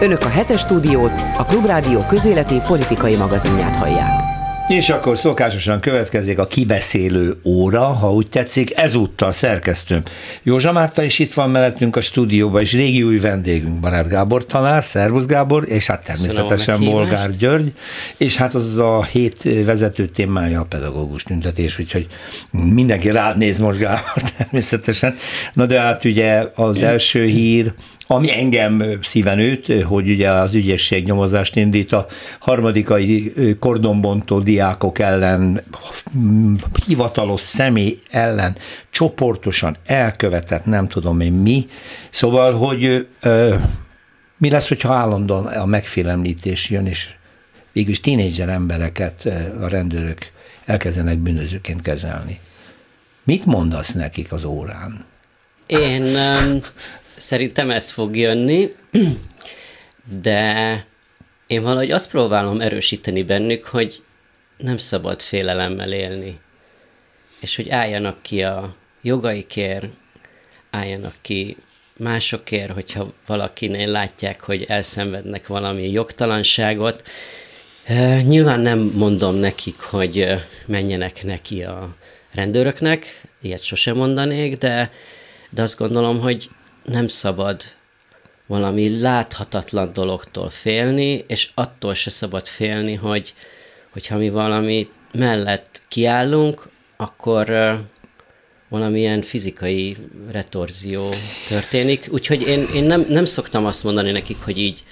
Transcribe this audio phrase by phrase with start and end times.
[0.00, 4.20] Önök a hetes stúdiót, a Klubrádió közéleti politikai magazinját hallják.
[4.68, 10.02] És akkor szokásosan következik a kibeszélő óra, ha úgy tetszik, ezúttal szerkesztőm.
[10.42, 14.84] Józsa Márta is itt van mellettünk a stúdióban, és régi új vendégünk, Barát Gábor tanár,
[14.84, 17.72] Szervusz Gábor, és hát természetesen Bolgár György,
[18.16, 22.06] és hát az a hét vezető témája a pedagógus tüntetés, úgyhogy
[22.50, 25.16] mindenki rád néz most Gábor természetesen.
[25.52, 27.72] Na de hát ugye az első hír,
[28.06, 32.06] ami engem szíven üt, hogy ugye az ügyesség nyomozást indít a
[32.38, 35.62] harmadikai kordonbontó diákok ellen,
[36.86, 38.56] hivatalos személy ellen,
[38.90, 41.68] csoportosan elkövetett, nem tudom én mi.
[42.10, 43.54] Szóval, hogy ö,
[44.38, 47.08] mi lesz, hogyha állandóan a megfélemlítés jön, és
[47.72, 49.24] végülis tínédzser embereket
[49.60, 50.18] a rendőrök
[50.64, 52.40] elkezdenek bűnözőként kezelni.
[53.24, 55.04] Mit mondasz nekik az órán?
[55.66, 56.60] Én um,
[57.16, 58.74] Szerintem ez fog jönni,
[60.20, 60.86] de
[61.46, 64.02] én valahogy azt próbálom erősíteni bennük, hogy
[64.56, 66.40] nem szabad félelemmel élni,
[67.40, 69.86] és hogy álljanak ki a jogaikért,
[70.70, 71.56] álljanak ki
[71.96, 77.02] másokért, hogyha valakinél látják, hogy elszenvednek valami jogtalanságot.
[78.22, 81.96] Nyilván nem mondom nekik, hogy menjenek neki a
[82.32, 84.92] rendőröknek, ilyet sosem mondanék, de,
[85.50, 86.48] de azt gondolom, hogy
[86.86, 87.62] nem szabad
[88.46, 93.34] valami láthatatlan dologtól félni, és attól se szabad félni, hogy
[93.92, 97.76] hogyha mi valami mellett kiállunk, akkor
[98.68, 99.96] valamilyen fizikai
[100.30, 101.14] retorzió
[101.48, 102.08] történik.
[102.10, 104.84] Úgyhogy én, én nem, nem szoktam azt mondani nekik, hogy így,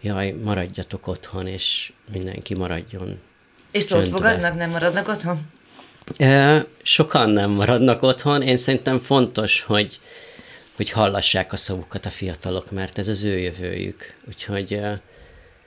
[0.00, 3.20] jaj, maradjatok otthon, és mindenki maradjon.
[3.70, 5.38] És szót fogadnak, nem maradnak otthon?
[6.82, 8.42] Sokan nem maradnak otthon.
[8.42, 10.00] Én szerintem fontos, hogy,
[10.80, 14.14] hogy hallassák a szavukat a fiatalok, mert ez az ő jövőjük.
[14.28, 14.80] Úgyhogy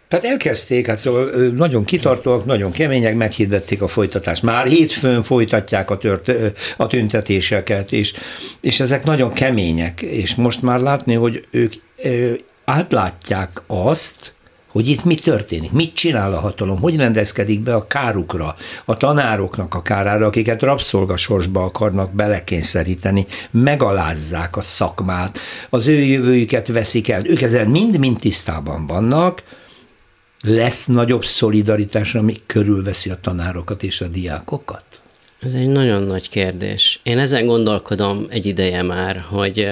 [0.08, 4.44] tehát elkezdték, hát szóval nagyon kitartóak, nagyon kemények, meghirdették a folytatást.
[4.44, 6.32] Már hétfőn folytatják a, tört,
[6.78, 8.14] a tüntetéseket, és,
[8.62, 11.74] és ezek nagyon kemények, és most már látni, hogy ők
[12.66, 14.33] átlátják azt,
[14.74, 19.76] hogy itt mi történik, mit csinál a hatalom, hogy rendezkedik be a kárukra, a tanároknak
[19.76, 25.40] a kárára, akiket rabszolgasorsba akarnak belekényszeríteni, megalázzák a szakmát,
[25.70, 29.44] az ő jövőjüket veszik el, ők ezzel mind-mind tisztában vannak,
[30.44, 34.84] lesz nagyobb szolidaritás, ami körülveszi a tanárokat és a diákokat?
[35.40, 37.00] Ez egy nagyon nagy kérdés.
[37.04, 39.68] Én ezen gondolkodom egy ideje már, hogy,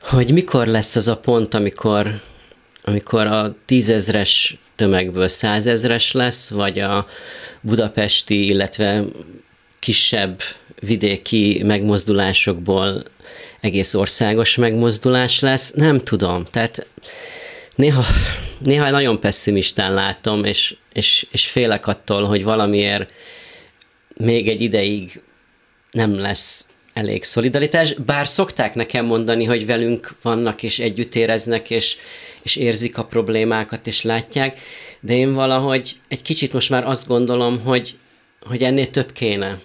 [0.00, 2.20] hogy mikor lesz az a pont, amikor
[2.84, 7.06] amikor a tízezres tömegből százezres lesz, vagy a
[7.60, 9.04] budapesti, illetve
[9.78, 10.40] kisebb
[10.80, 13.04] vidéki megmozdulásokból
[13.60, 16.44] egész országos megmozdulás lesz, nem tudom.
[16.50, 16.86] Tehát
[17.74, 18.04] néha,
[18.58, 23.10] néha nagyon pessimistán látom, és, és, és félek attól, hogy valamiért
[24.16, 25.22] még egy ideig
[25.90, 31.96] nem lesz elég szolidaritás, bár szokták nekem mondani, hogy velünk vannak, és együtt éreznek, és,
[32.44, 34.60] és érzik a problémákat, és látják,
[35.00, 37.98] de én valahogy egy kicsit most már azt gondolom, hogy,
[38.46, 39.58] hogy ennél több kéne.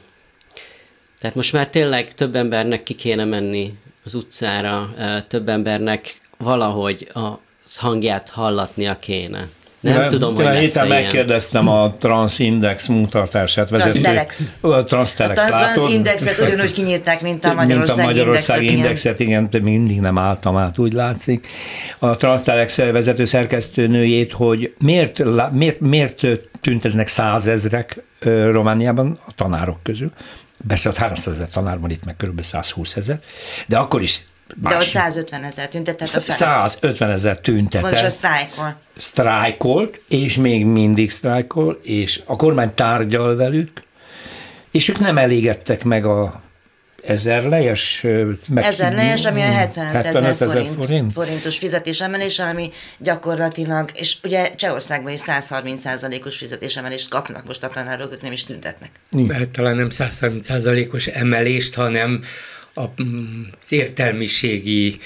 [1.19, 3.73] Tehát most már tényleg több embernek ki kéne menni
[4.03, 4.93] az utcára,
[5.27, 7.39] több embernek valahogy a
[7.75, 9.47] hangját hallatnia kéne.
[9.79, 13.91] Nem de, tudom, hogy lesz héten megkérdeztem a Transindex munkatársát vezető.
[13.91, 14.41] Transtelex.
[14.61, 15.45] A Transtelex.
[15.45, 19.47] A Transindexet ugyanúgy kinyírták, mint a Magyarország, mint a Magyarország indexet, igen.
[19.51, 21.47] igen, mindig nem álltam át, úgy látszik.
[21.99, 26.21] A Transtelex vezető szerkesztőnőjét, hogy miért, miért, miért
[26.61, 28.03] tüntetnek százezrek
[28.51, 30.11] Romániában a tanárok közül.
[30.63, 32.43] Beszélt 300 ezer tanár van itt, meg kb.
[32.43, 33.19] 120 ezer,
[33.67, 34.23] de akkor is
[34.55, 34.73] Más.
[34.73, 36.35] De ott 150 ezer tüntetett a fel.
[36.35, 38.03] 150 ezer tüntetett.
[38.05, 38.79] A sztrájkol.
[38.97, 43.83] Sztrájkolt, és még mindig sztrájkol, és a kormány tárgyal velük,
[44.71, 46.41] és ők nem elégedtek meg a
[47.05, 48.05] ezer lejes...
[48.49, 51.11] Meg, ezer lejes, ami a 75 ezer forint, forint.
[51.11, 58.11] forintos fizetésemelés, ami gyakorlatilag, és ugye Csehországban is 130% os fizetésemelést kapnak most a tanárok,
[58.11, 58.89] ők nem is tüntetnek.
[59.11, 62.21] Mert talán nem 130% os emelést, hanem
[62.73, 64.99] az értelmiségi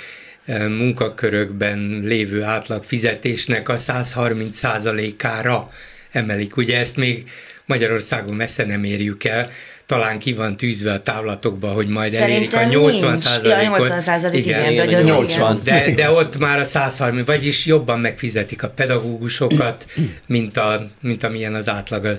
[0.46, 5.70] eh, munkakörökben lévő átlag fizetésnek a 130% ára
[6.12, 6.58] emelik.
[6.58, 7.30] Ugye ezt még
[7.66, 9.50] Magyarországon messze nem érjük el,
[9.86, 13.64] talán ki van tűzve a távlatokba, hogy majd Szerintem elérik a 80 százalékot.
[13.64, 15.62] Ja, 80 százalék, igen, igen, igen, 80.
[15.64, 19.86] De, de ott már a 130, vagyis jobban megfizetik a pedagógusokat,
[20.28, 22.18] mint, a, mint amilyen az átlag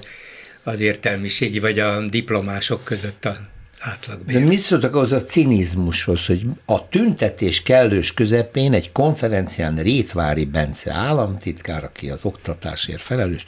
[0.63, 3.37] az értelmiségi, vagy a diplomások között a
[3.85, 4.39] átlagbérű.
[4.39, 10.93] De mit szóltak az a cinizmushoz, hogy a tüntetés kellős közepén egy konferencián Rétvári Bence
[10.93, 13.45] államtitkár, aki az oktatásért felelős,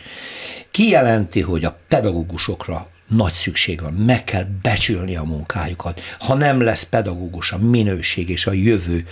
[0.70, 6.00] kijelenti, hogy a pedagógusokra nagy szükség van, meg kell becsülni a munkájukat.
[6.18, 9.06] Ha nem lesz pedagógus, a minőség és a jövő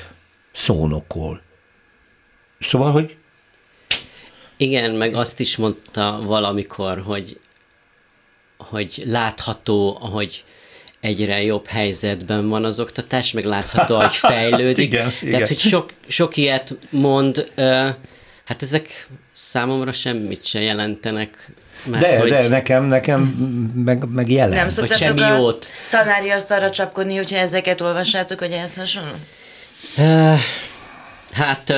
[0.53, 1.41] szónokol.
[2.61, 3.17] Szóval, hogy
[4.57, 7.41] igen, meg azt is mondta valamikor, hogy,
[8.57, 10.45] hogy látható, hogy
[11.05, 14.85] egyre jobb helyzetben van az oktatás, meg látható, hogy fejlődik.
[14.93, 15.47] igen, Tehát, igen.
[15.47, 17.51] hogy sok, sok ilyet mond,
[18.45, 21.51] hát ezek számomra semmit se jelentenek.
[21.87, 22.31] Mert de, hogy...
[22.31, 23.21] de nekem, nekem
[23.85, 24.57] meg, meg jelen.
[24.57, 25.67] Nem szoktatok semmi a jót.
[25.91, 29.15] tanári azt arra csapkodni, hogyha ezeket olvassátok, hogy ez hasonló?
[31.33, 31.75] Hát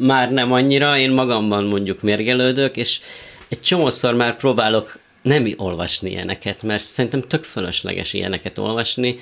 [0.00, 3.00] már nem annyira, én magamban mondjuk mérgelődök, és
[3.48, 9.18] egy csomószor már próbálok nem olvasni ilyeneket, mert szerintem tök fölösleges ilyeneket olvasni,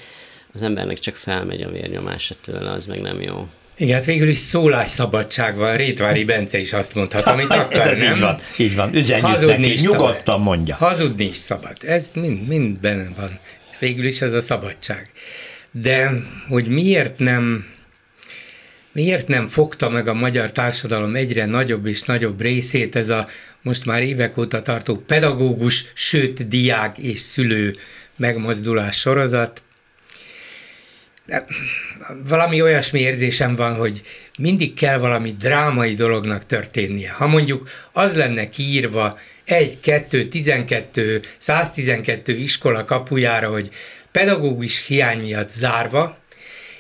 [0.55, 3.49] az embernek csak felmegy a vérnyomása tőle, az meg nem jó.
[3.77, 5.77] Igen, hát végül is szólásszabadság van.
[5.77, 8.13] Rétvári Bence is azt mondhat, amit akar, Ez nem?
[8.13, 8.95] Így van, így van.
[8.95, 10.41] Üzenjük Hazudni neki, is nyugodtan szabad.
[10.41, 10.75] mondja.
[10.75, 11.77] Hazudni is szabad.
[11.81, 13.39] Ez mind, mind benne van.
[13.79, 15.11] Végül is ez a szabadság.
[15.71, 16.11] De
[16.49, 17.74] hogy miért nem
[18.95, 23.29] miért nem fogta meg a magyar társadalom egyre nagyobb és nagyobb részét ez a
[23.63, 27.77] most már évek óta tartó pedagógus, sőt diák és szülő
[28.17, 29.63] megmozdulás sorozat.
[32.29, 34.03] Valami olyasmi érzésem van, hogy
[34.39, 37.11] mindig kell valami drámai dolognak történnie.
[37.11, 43.71] Ha mondjuk az lenne kiírva egy, kettő, tizenkettő, 112 iskola kapujára, hogy
[44.13, 46.19] pedagógus hiány miatt zárva,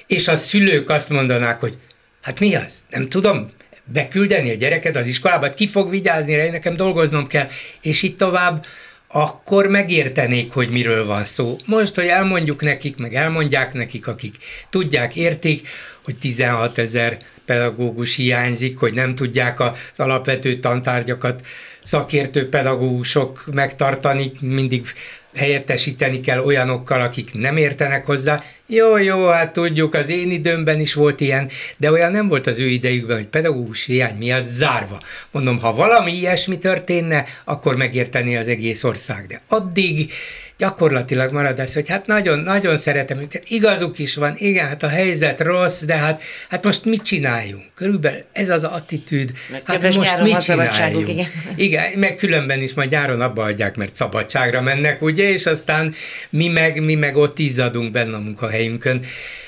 [0.06, 1.78] és a szülők azt mondanák, hogy
[2.24, 2.82] Hát mi az?
[2.90, 3.46] Nem tudom.
[3.84, 7.48] Beküldeni a gyereket az iskolába, ki fog vigyázni rá, nekem dolgoznom kell,
[7.80, 8.66] és itt tovább,
[9.08, 11.56] akkor megértenék, hogy miről van szó.
[11.66, 14.34] Most, hogy elmondjuk nekik, meg elmondják nekik, akik
[14.70, 15.68] tudják, értik,
[16.04, 21.46] hogy 16 ezer pedagógus hiányzik, hogy nem tudják az alapvető tantárgyakat
[21.82, 24.86] szakértő pedagógusok megtartani, mindig
[25.34, 28.42] helyettesíteni kell olyanokkal, akik nem értenek hozzá.
[28.66, 32.58] Jó, jó, hát tudjuk, az én időmben is volt ilyen, de olyan nem volt az
[32.58, 35.00] ő idejükben, hogy pedagógus hiány miatt zárva.
[35.30, 39.26] Mondom, ha valami ilyesmi történne, akkor megérteni az egész ország.
[39.26, 40.12] De addig
[40.58, 44.88] gyakorlatilag marad ez, hogy hát nagyon, nagyon szeretem őket, igazuk is van, igen, hát a
[44.88, 47.62] helyzet rossz, de hát, hát most mit csináljunk?
[47.74, 49.32] Körülbelül ez az attitűd,
[49.64, 51.08] hát most mit csináljunk?
[51.08, 51.26] Igen.
[51.56, 55.94] igen, meg különben is majd nyáron abba adják, mert szabadságra mennek, ugye, és aztán
[56.30, 59.04] mi meg, mi meg ott izzadunk benne a munkahelyünkön.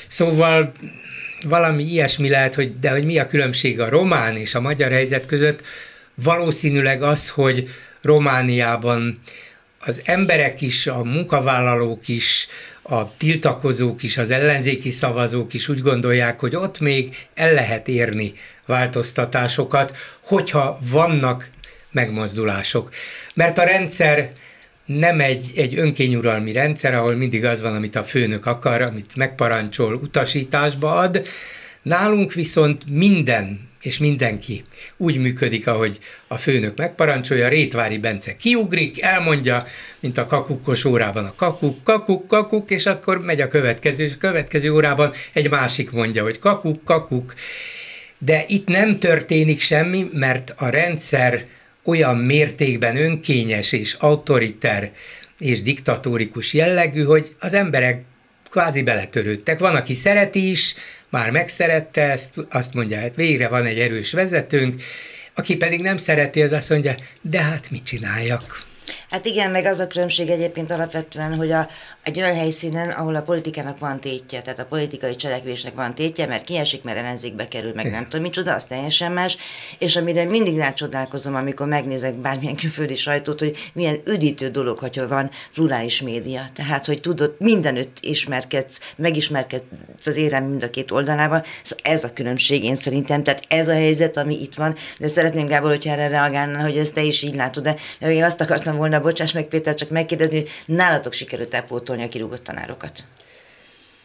[0.06, 0.72] Szóval
[1.46, 5.26] valami ilyesmi lehet, hogy, de hogy mi a különbség a román és a magyar helyzet
[5.26, 5.62] között,
[6.14, 7.68] valószínűleg az, hogy
[8.02, 9.20] Romániában
[9.80, 12.46] az emberek is, a munkavállalók is,
[12.82, 18.34] a tiltakozók is, az ellenzéki szavazók is úgy gondolják, hogy ott még el lehet érni
[18.66, 21.50] változtatásokat, hogyha vannak
[21.90, 22.90] megmozdulások.
[23.34, 24.30] Mert a rendszer
[24.84, 29.94] nem egy, egy önkényuralmi rendszer, ahol mindig az van, amit a főnök akar, amit megparancsol,
[29.94, 31.26] utasításba ad.
[31.82, 34.62] Nálunk viszont minden és mindenki
[34.96, 39.64] úgy működik, ahogy a főnök megparancsolja, Rétvári Bence kiugrik, elmondja,
[40.00, 44.18] mint a kakukkos órában a kakuk, kakuk, kakuk, és akkor megy a következő, és a
[44.18, 47.34] következő órában egy másik mondja, hogy kakuk, kakuk.
[48.18, 51.46] De itt nem történik semmi, mert a rendszer
[51.84, 54.92] olyan mértékben önkényes és autoriter
[55.38, 58.02] és diktatórikus jellegű, hogy az emberek
[58.50, 59.58] kvázi beletörődtek.
[59.58, 60.74] Van, aki szereti is,
[61.10, 64.82] már megszerette ezt, azt mondja, hát végre van egy erős vezetőnk,
[65.34, 68.64] aki pedig nem szereti, az azt mondja, de hát mit csináljak?
[69.08, 71.68] Hát igen, meg az a különbség egyébként alapvetően, hogy a,
[72.06, 76.44] egy olyan helyszínen, ahol a politikának van tétje, tehát a politikai cselekvésnek van tétje, mert
[76.44, 79.36] kiesik, mert ellenzékbe kerül, meg nem tudom micsoda, az teljesen más,
[79.78, 85.30] és amire mindig rácsodálkozom, amikor megnézek bármilyen külföldi sajtót, hogy milyen üdítő dolog, hogyha van
[85.54, 86.44] plurális média.
[86.54, 89.66] Tehát, hogy tudod, mindenütt ismerkedsz, megismerkedsz
[90.04, 91.44] az érem mind a két oldalával.
[91.62, 95.46] Szóval ez a különbség én szerintem, tehát ez a helyzet, ami itt van, de szeretném
[95.46, 97.76] Gábor, hogyha erre reagálna, hogy ezt te is így látod, de
[98.12, 102.08] én azt akartam volna, bocsáss meg Péter, csak megkérdezni, hogy nálatok sikerült elpótolni pótolni a
[102.08, 103.04] kirúgott tanárokat?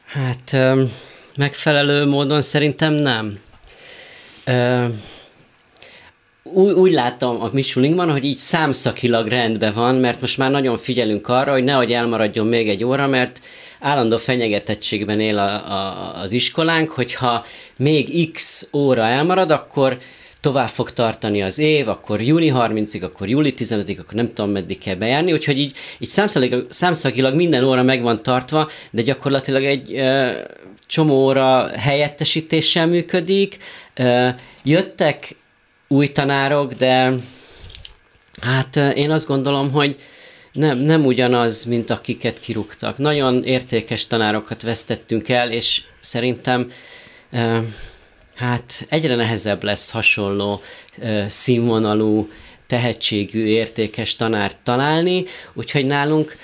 [0.05, 0.57] Hát
[1.35, 3.39] megfelelő módon szerintem nem.
[6.43, 11.27] Úgy, úgy látom a Michelingban, hogy így számszakilag rendben van, mert most már nagyon figyelünk
[11.27, 13.41] arra, hogy nehogy elmaradjon még egy óra, mert
[13.79, 17.45] állandó fenyegetettségben él a, a, az iskolánk, hogyha
[17.75, 19.97] még x óra elmarad, akkor
[20.41, 24.79] tovább fog tartani az év, akkor júni 30-ig, akkor júli 15-ig, akkor nem tudom meddig
[24.79, 29.93] kell bejárni, úgyhogy így, így számszakilag, számszakilag minden óra meg van tartva, de gyakorlatilag egy
[29.93, 30.31] ö,
[30.87, 33.57] csomó óra helyettesítéssel működik.
[33.93, 34.29] Ö,
[34.63, 35.35] jöttek
[35.87, 37.13] új tanárok, de
[38.41, 39.95] hát én azt gondolom, hogy
[40.51, 42.97] nem, nem ugyanaz, mint akiket kirúgtak.
[42.97, 46.71] Nagyon értékes tanárokat vesztettünk el, és szerintem
[48.41, 50.61] hát egyre nehezebb lesz hasonló
[51.27, 52.29] színvonalú,
[52.67, 56.37] tehetségű, értékes tanárt találni, úgyhogy nálunk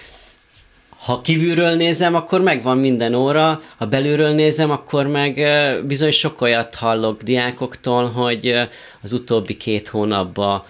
[1.05, 5.41] ha kívülről nézem, akkor megvan minden óra, ha belülről nézem, akkor meg
[5.85, 8.55] bizony sok olyat hallok diákoktól, hogy
[9.01, 10.63] az utóbbi két hónapban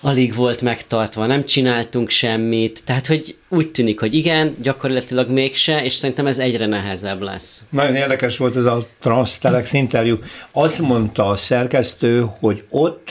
[0.00, 5.92] alig volt megtartva, nem csináltunk semmit, tehát hogy úgy tűnik, hogy igen, gyakorlatilag mégse, és
[5.92, 7.64] szerintem ez egyre nehezebb lesz.
[7.68, 10.18] Nagyon érdekes volt ez a Transtelex interjú.
[10.52, 13.08] Azt mondta a szerkesztő, hogy ott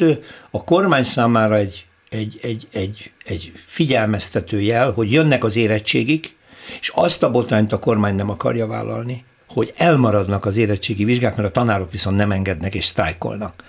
[0.52, 6.38] a kormány számára egy, egy, egy, egy, egy figyelmeztető jel, hogy jönnek az érettségik,
[6.80, 11.48] és azt a botrányt a kormány nem akarja vállalni, hogy elmaradnak az érettségi vizsgák, mert
[11.48, 13.64] a tanárok viszont nem engednek és sztrájkolnak.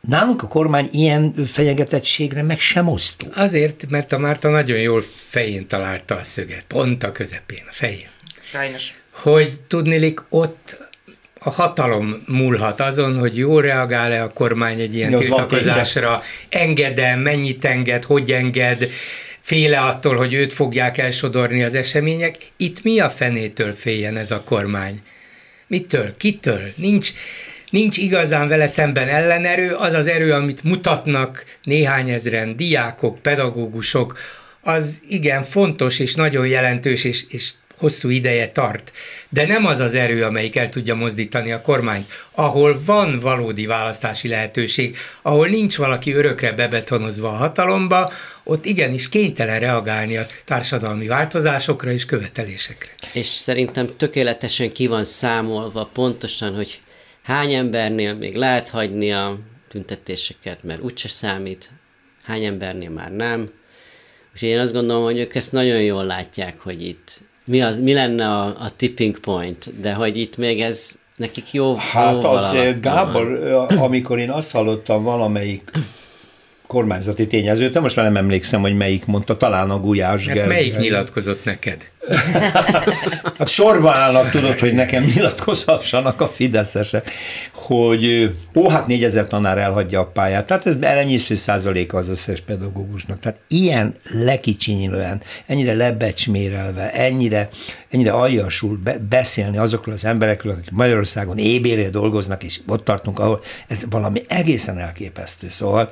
[0.00, 3.26] Nálunk a kormány ilyen fenyegetettségre meg sem osztó.
[3.34, 8.08] Azért, mert a Márta nagyon jól fején találta a szöget, pont a közepén, a fején.
[8.42, 8.94] Sajnos.
[9.10, 10.88] Hogy tudnilik ott
[11.38, 17.64] a hatalom múlhat azon, hogy jól reagál-e a kormány egy ilyen Jó, tiltakozásra, enged-e, mennyit
[17.64, 18.88] enged, hogy enged,
[19.40, 22.36] féle attól, hogy őt fogják elsodorni az események.
[22.56, 25.02] Itt mi a fenétől féljen ez a kormány?
[25.66, 26.16] Mitől?
[26.16, 26.62] Kitől?
[26.76, 27.12] Nincs,
[27.70, 34.18] nincs igazán vele szemben ellenerő, az az erő, amit mutatnak néhány ezren diákok, pedagógusok,
[34.60, 38.92] az igen fontos és nagyon jelentős, és, és hosszú ideje tart.
[39.28, 42.06] De nem az az erő, amelyik el tudja mozdítani a kormányt.
[42.32, 48.12] Ahol van valódi választási lehetőség, ahol nincs valaki örökre bebetonozva a hatalomba,
[48.44, 52.90] ott igenis kénytelen reagálni a társadalmi változásokra és követelésekre.
[53.12, 56.80] És szerintem tökéletesen ki van számolva pontosan, hogy
[57.28, 61.70] hány embernél még lehet hagyni a tüntetéseket, mert úgyse számít,
[62.22, 63.50] hány embernél már nem.
[64.32, 67.92] Úgyhogy én azt gondolom, hogy ők ezt nagyon jól látják, hogy itt mi, az, mi
[67.92, 72.54] lenne a, a tipping point, de hogy itt még ez nekik jó Hát jó az,
[72.80, 73.78] Gábor, van.
[73.78, 75.70] amikor én azt hallottam valamelyik
[76.66, 80.56] kormányzati tényezőt, de most már nem emlékszem, hogy melyik mondta, talán a Gulyás hát Gergely.
[80.56, 81.90] melyik nyilatkozott neked?
[83.38, 87.10] Hát sorban állnak, tudod, hogy nekem nyilatkozhassanak a fideszesek,
[87.52, 90.46] hogy ó, hát négyezer tanár elhagyja a pályát.
[90.46, 93.18] Tehát ez elenyésző százaléka az összes pedagógusnak.
[93.18, 97.48] Tehát ilyen lekicsinyilően, ennyire lebecsmérelve, ennyire,
[97.90, 103.40] ennyire aljasul be, beszélni azokról az emberekről, akik Magyarországon ébéré dolgoznak, és ott tartunk, ahol
[103.68, 105.48] ez valami egészen elképesztő.
[105.48, 105.90] Szóval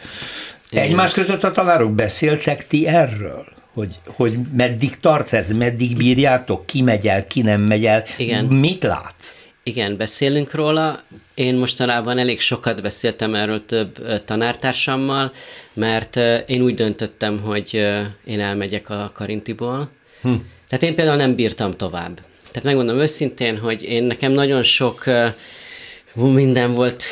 [0.70, 3.55] Egymás között a tanárok beszéltek ti erről?
[3.76, 8.44] Hogy, hogy meddig tart ez, meddig bírjátok, ki megy el, ki nem megy el, Igen.
[8.44, 9.36] mit látsz?
[9.62, 11.02] Igen, beszélünk róla.
[11.34, 15.32] Én mostanában elég sokat beszéltem erről több tanártársammal,
[15.72, 16.16] mert
[16.46, 17.74] én úgy döntöttem, hogy
[18.24, 19.90] én elmegyek a Karintiból.
[20.22, 20.34] Hm.
[20.68, 22.14] Tehát én például nem bírtam tovább.
[22.48, 25.04] Tehát megmondom őszintén, hogy én nekem nagyon sok
[26.14, 27.04] minden volt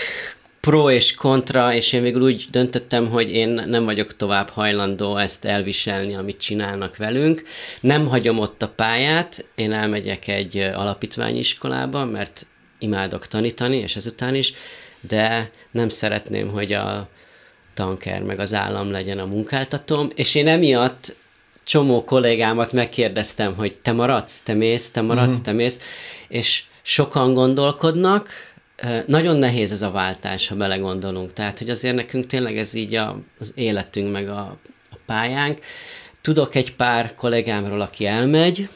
[0.65, 5.45] pro és kontra, és én végül úgy döntöttem, hogy én nem vagyok tovább hajlandó ezt
[5.45, 7.43] elviselni, amit csinálnak velünk.
[7.81, 12.47] Nem hagyom ott a pályát, én elmegyek egy alapítványiskolába, mert
[12.79, 14.53] imádok tanítani, és ezután is,
[15.01, 17.09] de nem szeretném, hogy a
[17.75, 21.17] tanker meg az állam legyen a munkáltatóm, és én emiatt
[21.65, 25.45] csomó kollégámat megkérdeztem, hogy te maradsz, te mész, te maradsz, uh-huh.
[25.45, 25.81] te mész,
[26.29, 28.54] és sokan gondolkodnak,
[29.07, 31.33] nagyon nehéz ez a váltás, ha belegondolunk.
[31.33, 34.59] Tehát, hogy azért nekünk tényleg ez így a, az életünk, meg a,
[34.91, 35.59] a pályánk.
[36.21, 38.69] Tudok egy pár kollégámról, aki elmegy.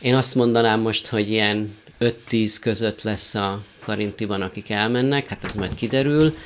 [0.00, 5.54] Én azt mondanám most, hogy ilyen 5-10 között lesz a Karintiban, akik elmennek, hát ez
[5.54, 6.36] majd kiderül.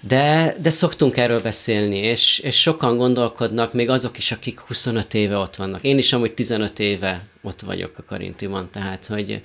[0.00, 5.36] De, de szoktunk erről beszélni, és, és sokan gondolkodnak, még azok is, akik 25 éve
[5.36, 5.82] ott vannak.
[5.82, 9.42] Én is amúgy 15 éve ott vagyok a Karintiban, tehát hogy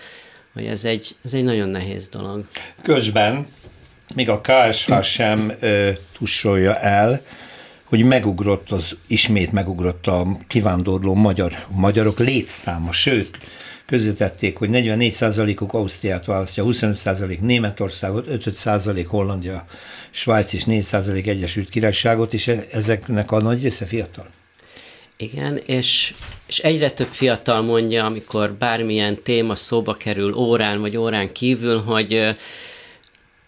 [0.53, 2.45] hogy ez egy, ez egy nagyon nehéz dolog.
[2.81, 3.47] Közben
[4.15, 7.21] még a KSH sem ö, tussolja el,
[7.83, 13.37] hogy megugrott az, ismét megugrott a kivándorló magyar, magyarok létszáma, sőt,
[13.85, 19.65] közvetették, hogy 44%-uk Ausztriát választja, 25% Németországot, 5% Hollandia,
[20.09, 24.27] Svájc és 4% Egyesült Királyságot, és e- ezeknek a nagy része fiatal.
[25.21, 26.13] Igen, és,
[26.47, 32.35] és egyre több fiatal mondja, amikor bármilyen téma szóba kerül órán vagy órán kívül, hogy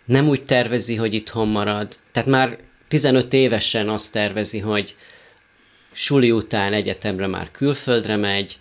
[0.06, 2.00] nem úgy tervezi, hogy itthon marad.
[2.12, 4.96] Tehát már 15 évesen azt tervezi, hogy
[5.92, 8.58] suli után egyetemre már külföldre megy,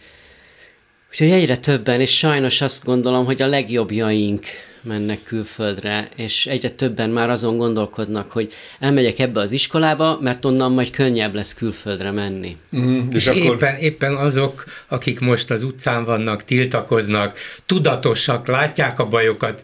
[1.11, 4.47] úgyhogy egyre többen, és sajnos azt gondolom, hogy a legjobbjaink
[4.83, 10.73] mennek külföldre, és egyre többen már azon gondolkodnak, hogy elmegyek ebbe az iskolába, mert onnan
[10.73, 12.57] majd könnyebb lesz külföldre menni.
[12.77, 13.55] Mm, és, és akkor...
[13.55, 19.63] éppen, éppen azok, akik most az utcán vannak, tiltakoznak, tudatosak, látják a bajokat,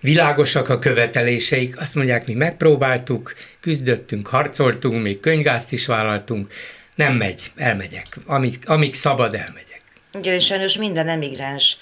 [0.00, 6.52] világosak a követeléseik, azt mondják, mi megpróbáltuk, küzdöttünk, harcoltunk, még könyvgázt is vállaltunk,
[6.94, 8.06] nem megy, elmegyek.
[8.26, 9.82] Amíg, amíg szabad, elmegyek.
[10.18, 11.76] Igen, és sajnos minden emigráns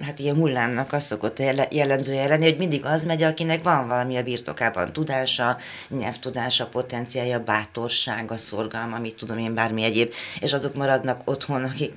[0.00, 1.38] hát ilyen hullámnak az szokott
[1.70, 5.56] jellemzője lenni, hogy mindig az megy, akinek van valami a birtokában tudása,
[5.88, 11.92] nyelvtudása, potenciálja, bátorsága, szorgalma, mit tudom én, bármi egyéb, és azok maradnak otthon, akik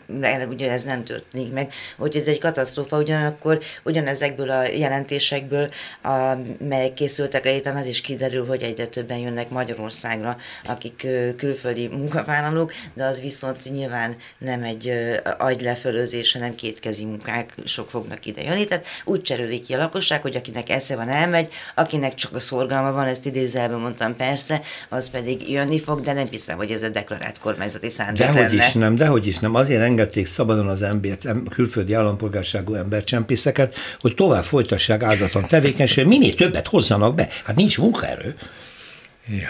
[0.49, 5.69] ugyanez nem történik meg, hogy ez egy katasztrófa, ugyanakkor ugyanezekből a jelentésekből,
[6.03, 11.07] a, melyek készültek a az is kiderül, hogy egyre többen jönnek Magyarországra, akik
[11.37, 14.93] külföldi munkavállalók, de az viszont nyilván nem egy
[15.37, 20.21] agylefölözés, hanem kétkezi munkák, sok mások fognak ide jönni, tehát úgy cserődik ki a lakosság,
[20.21, 25.09] hogy akinek esze van, elmegy, akinek csak a szorgalma van, ezt idézőjelben mondtam persze, az
[25.09, 28.67] pedig jönni fog, de nem hiszem, hogy ez a deklarált kormányzati szándék Dehogy lenne.
[28.67, 29.55] is nem, dehogy is nem.
[29.55, 36.67] Azért engedték szabadon az embert, külföldi állampolgárságú embercsempészeket, hogy tovább folytassák áldatlan tevékenységet, minél többet
[36.67, 37.27] hozzanak be.
[37.43, 38.35] Hát nincs munkaerő.
[39.27, 39.49] Ja.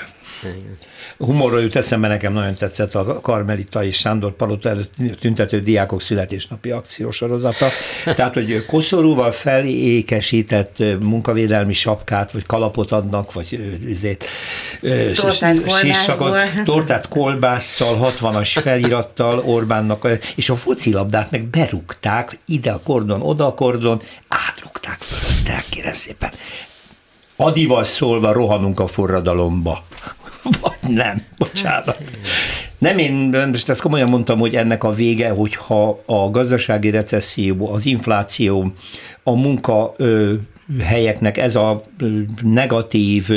[1.17, 6.71] Humorról jut eszembe, nekem nagyon tetszett a Karmelita és Sándor Palota előtt tüntető diákok születésnapi
[6.71, 7.67] akciósorozata.
[8.03, 14.25] Tehát, hogy koszorúval felékesített munkavédelmi sapkát, vagy kalapot adnak, vagy üzét,
[15.15, 23.45] tortát, tortát kolbásszal, 60-as felirattal Orbánnak, és a focilabdát meg berúgták, ide a kordon, oda
[23.45, 26.31] a kordon, átrúgták fölötte, kérem szépen.
[27.35, 29.83] Adival szólva rohanunk a forradalomba.
[30.61, 31.97] Vagy nem, bocsánat.
[32.77, 33.13] Nem én,
[33.51, 38.73] most ezt komolyan mondtam, hogy ennek a vége, hogyha a gazdasági recesszió, az infláció,
[39.23, 39.95] a munka
[40.81, 41.83] helyeknek ez a
[42.41, 43.29] negatív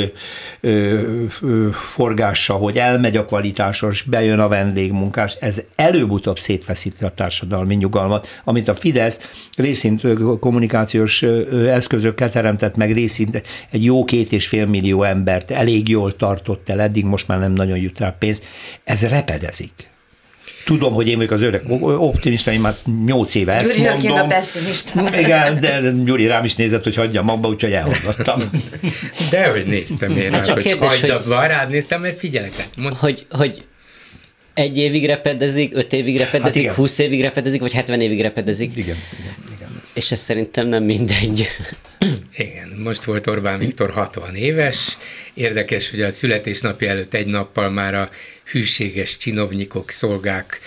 [1.71, 8.67] forgása, hogy elmegy a kvalitásos, bejön a vendégmunkás, ez előbb-utóbb szétfeszíti a társadalmi nyugalmat, amit
[8.67, 10.01] a Fidesz részint
[10.39, 11.23] kommunikációs
[11.67, 16.81] eszközökkel teremtett meg részint egy jó két és fél millió embert elég jól tartott el,
[16.81, 18.41] eddig most már nem nagyon jut rá pénz,
[18.83, 19.96] ez repedezik.
[20.67, 22.73] Tudom, hogy én vagyok az öreg optimista, én már
[23.05, 24.19] nyolc éve ezt Gyuri, mondom.
[24.19, 25.17] a pessimista.
[25.19, 28.41] Igen, de Gyuri rám is nézett, hogy hagyjam abba, úgyhogy elhallgattam.
[29.29, 31.09] De hogy néztem én hát rá, hogy kérdés, hagyd hogy...
[31.09, 32.63] abba, rád néztem, mert figyelek rá.
[32.75, 32.95] Mond...
[32.95, 33.65] Hogy, hogy
[34.53, 38.71] egy évig repedezik, öt évig repedezik, hát húsz évig repedezik, vagy hetven évig repedezik.
[38.75, 39.81] Igen, igen, igen.
[39.93, 41.47] És ez szerintem nem mindegy.
[42.37, 44.97] Igen, most volt Orbán Viktor 60 éves.
[45.33, 48.09] Érdekes, hogy a születésnapja előtt egy nappal már a
[48.51, 50.61] hűséges csinovnyikok, szolgák,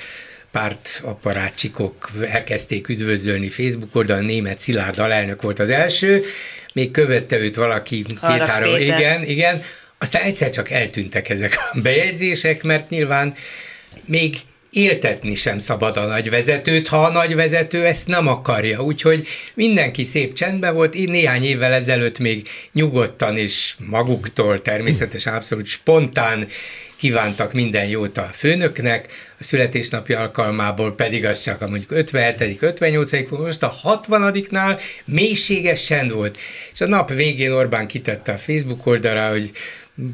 [0.51, 6.25] pártapparácsikok elkezdték üdvözölni Facebook oldalon, német Szilárd alelnök volt az első,
[6.73, 9.62] még követte őt valaki két-három, igen, igen,
[9.99, 13.35] aztán egyszer csak eltűntek ezek a bejegyzések, mert nyilván
[14.05, 14.37] még
[14.71, 18.83] éltetni sem szabad a nagyvezetőt, ha a nagyvezető ezt nem akarja.
[18.83, 20.95] Úgyhogy mindenki szép csendben volt.
[20.95, 26.47] Én néhány évvel ezelőtt még nyugodtan és maguktól természetesen abszolút spontán
[27.01, 29.07] kívántak minden jót a főnöknek,
[29.39, 35.85] a születésnapi alkalmából pedig az csak a mondjuk 57 58 most a 60 nál mélységes
[35.85, 36.39] csend volt.
[36.73, 39.51] És a nap végén Orbán kitette a Facebook oldalra, hogy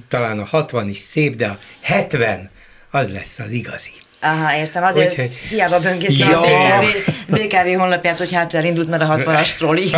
[0.08, 2.50] talán a 60 is szép, de a 70
[2.90, 3.90] az lesz az igazi.
[4.20, 4.84] Aha, értem.
[4.84, 5.32] Azért Úgyhogy...
[5.32, 6.38] hiába böngésztem ja.
[6.38, 9.90] a BKV, BKV honlapját, hogy hát elindult már a 60-as troli.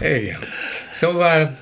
[0.00, 0.38] Igen.
[0.92, 1.58] Szóval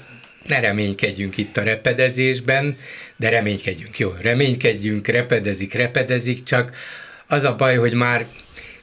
[0.46, 2.76] ne reménykedjünk itt a repedezésben,
[3.18, 6.72] de reménykedjünk, jó, reménykedjünk, repedezik, repedezik, csak
[7.26, 8.26] az a baj, hogy már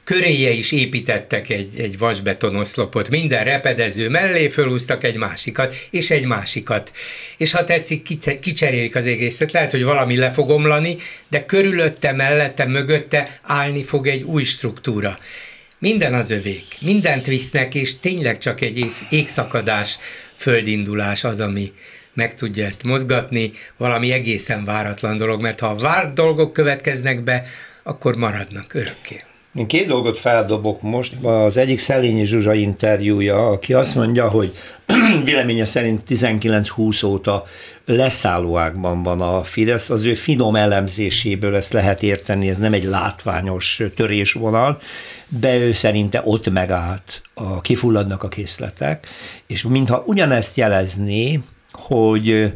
[0.04, 6.92] köréje is építettek egy, egy vasbetonoszlopot, minden repedező mellé fölhúztak egy másikat, és egy másikat.
[7.36, 8.02] És ha tetszik,
[8.40, 10.96] kicserélik az egészet, lehet, hogy valami le fog omlani,
[11.28, 15.18] de körülötte, mellette, mögötte állni fog egy új struktúra.
[15.78, 19.98] Minden az övék, mindent visznek, és tényleg csak egy égszakadás,
[20.36, 21.72] földindulás az, ami
[22.16, 27.44] meg tudja ezt mozgatni, valami egészen váratlan dolog, mert ha a várt dolgok következnek be,
[27.82, 29.22] akkor maradnak örökké.
[29.56, 31.14] Én két dolgot feldobok most.
[31.22, 34.52] Az egyik Szelényi Zsuzsa interjúja, aki azt mondja, hogy
[35.24, 37.44] véleménye szerint 19-20 óta
[37.84, 43.82] leszállóákban van a Fidesz, az ő finom elemzéséből ezt lehet érteni, ez nem egy látványos
[43.94, 44.78] törésvonal,
[45.28, 49.06] de ő szerinte ott megállt, a, kifulladnak a készletek,
[49.46, 51.40] és mintha ugyanezt jelezné,
[51.78, 52.54] hogy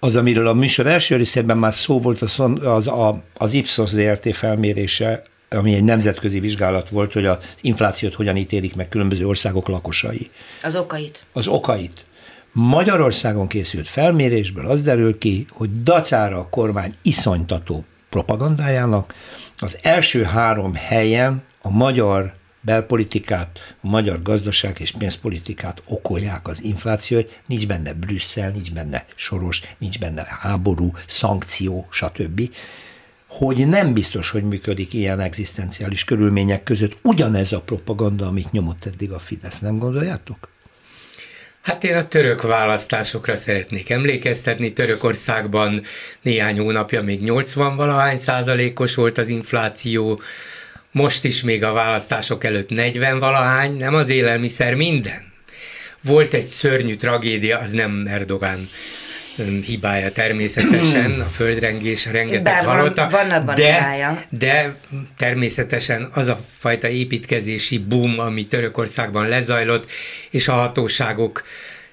[0.00, 4.36] az, amiről a műsor első részében már szó volt, az, az, a, az Ipsos ZRT
[4.36, 10.30] felmérése, ami egy nemzetközi vizsgálat volt, hogy az inflációt hogyan ítélik meg különböző országok lakosai.
[10.62, 11.22] Az okait.
[11.32, 12.04] Az okait.
[12.52, 19.14] Magyarországon készült felmérésből az derül ki, hogy dacára a kormány iszonytató propagandájának
[19.58, 27.40] az első három helyen a magyar belpolitikát, a magyar gazdaság és pénzpolitikát okolják az inflációt,
[27.46, 32.50] nincs benne Brüsszel, nincs benne Soros, nincs benne háború, szankció, stb.
[33.28, 39.12] Hogy nem biztos, hogy működik ilyen egzisztenciális körülmények között ugyanez a propaganda, amit nyomott eddig
[39.12, 40.48] a Fidesz, nem gondoljátok?
[41.60, 44.72] Hát én a török választásokra szeretnék emlékeztetni.
[44.72, 45.82] Törökországban
[46.22, 50.20] néhány hónapja még 80 valahány százalékos volt az infláció,
[50.92, 55.32] most is még a választások előtt 40 valahány, nem az élelmiszer minden.
[56.02, 58.68] Volt egy szörnyű tragédia, az nem Erdogán
[59.64, 64.24] hibája természetesen, a földrengés, rengeteg Bár halota, van, van abban de, hibája.
[64.28, 64.74] de
[65.16, 69.90] természetesen az a fajta építkezési boom, ami Törökországban lezajlott,
[70.30, 71.42] és a hatóságok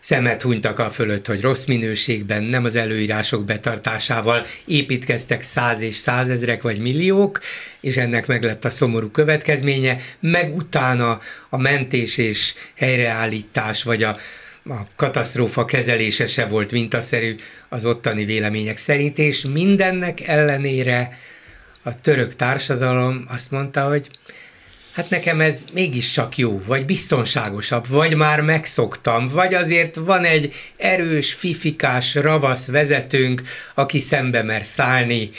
[0.07, 6.61] szemet hunytak a fölött, hogy rossz minőségben, nem az előírások betartásával építkeztek száz és százezrek
[6.61, 7.39] vagy milliók,
[7.81, 14.17] és ennek meg lett a szomorú következménye, meg utána a mentés és helyreállítás, vagy a,
[14.65, 17.35] a katasztrófa kezelése se volt mintaszerű
[17.69, 21.17] az ottani vélemények szerint, és mindennek ellenére
[21.83, 24.07] a török társadalom azt mondta, hogy
[24.97, 31.33] hát nekem ez mégiscsak jó, vagy biztonságosabb, vagy már megszoktam, vagy azért van egy erős,
[31.33, 33.41] fifikás, ravasz vezetőnk,
[33.75, 35.29] aki szembe mer szállni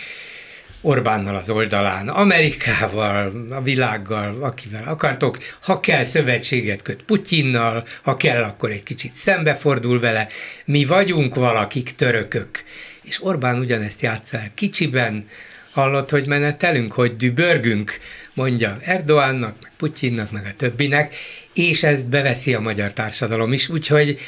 [0.81, 8.42] Orbánnal az oldalán, Amerikával, a világgal, akivel akartok, ha kell szövetséget köt Putyinnal, ha kell,
[8.42, 10.29] akkor egy kicsit szembefordul vele,
[10.64, 12.64] mi vagyunk valakik törökök.
[13.03, 15.29] És Orbán ugyanezt játsza el kicsiben,
[15.71, 17.99] hallott, hogy menetelünk, hogy dübörgünk,
[18.38, 21.14] mondja Erdoánnak, meg Putyinnak, meg a többinek,
[21.55, 24.18] és ezt beveszi a magyar társadalom is, úgyhogy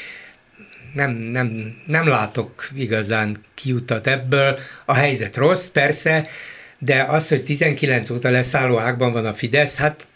[0.93, 4.59] nem, nem, nem látok igazán kiutat ebből.
[4.85, 6.27] A helyzet rossz, persze,
[6.79, 10.07] de az, hogy 19 óta leszálló ágban van a Fidesz, hát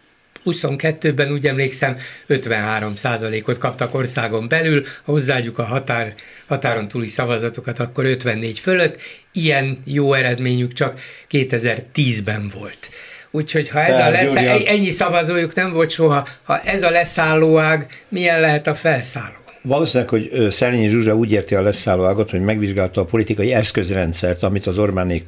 [0.45, 6.13] 22-ben úgy emlékszem 53 százalékot kaptak országon belül, ha hozzáadjuk a határ,
[6.47, 9.01] határon túli szavazatokat, akkor 54 fölött.
[9.31, 12.89] Ilyen jó eredményük csak 2010-ben volt.
[13.35, 18.03] Úgyhogy ha ez Tehát, a leszáll, ennyi szavazójuk nem volt soha, ha ez a leszállóág,
[18.09, 19.44] milyen lehet a felszálló?
[19.67, 24.77] Valószínűleg, hogy Szerényi Zsuzsa úgy érti a leszállóágot, hogy megvizsgálta a politikai eszközrendszert, amit az
[24.77, 25.23] Orbánék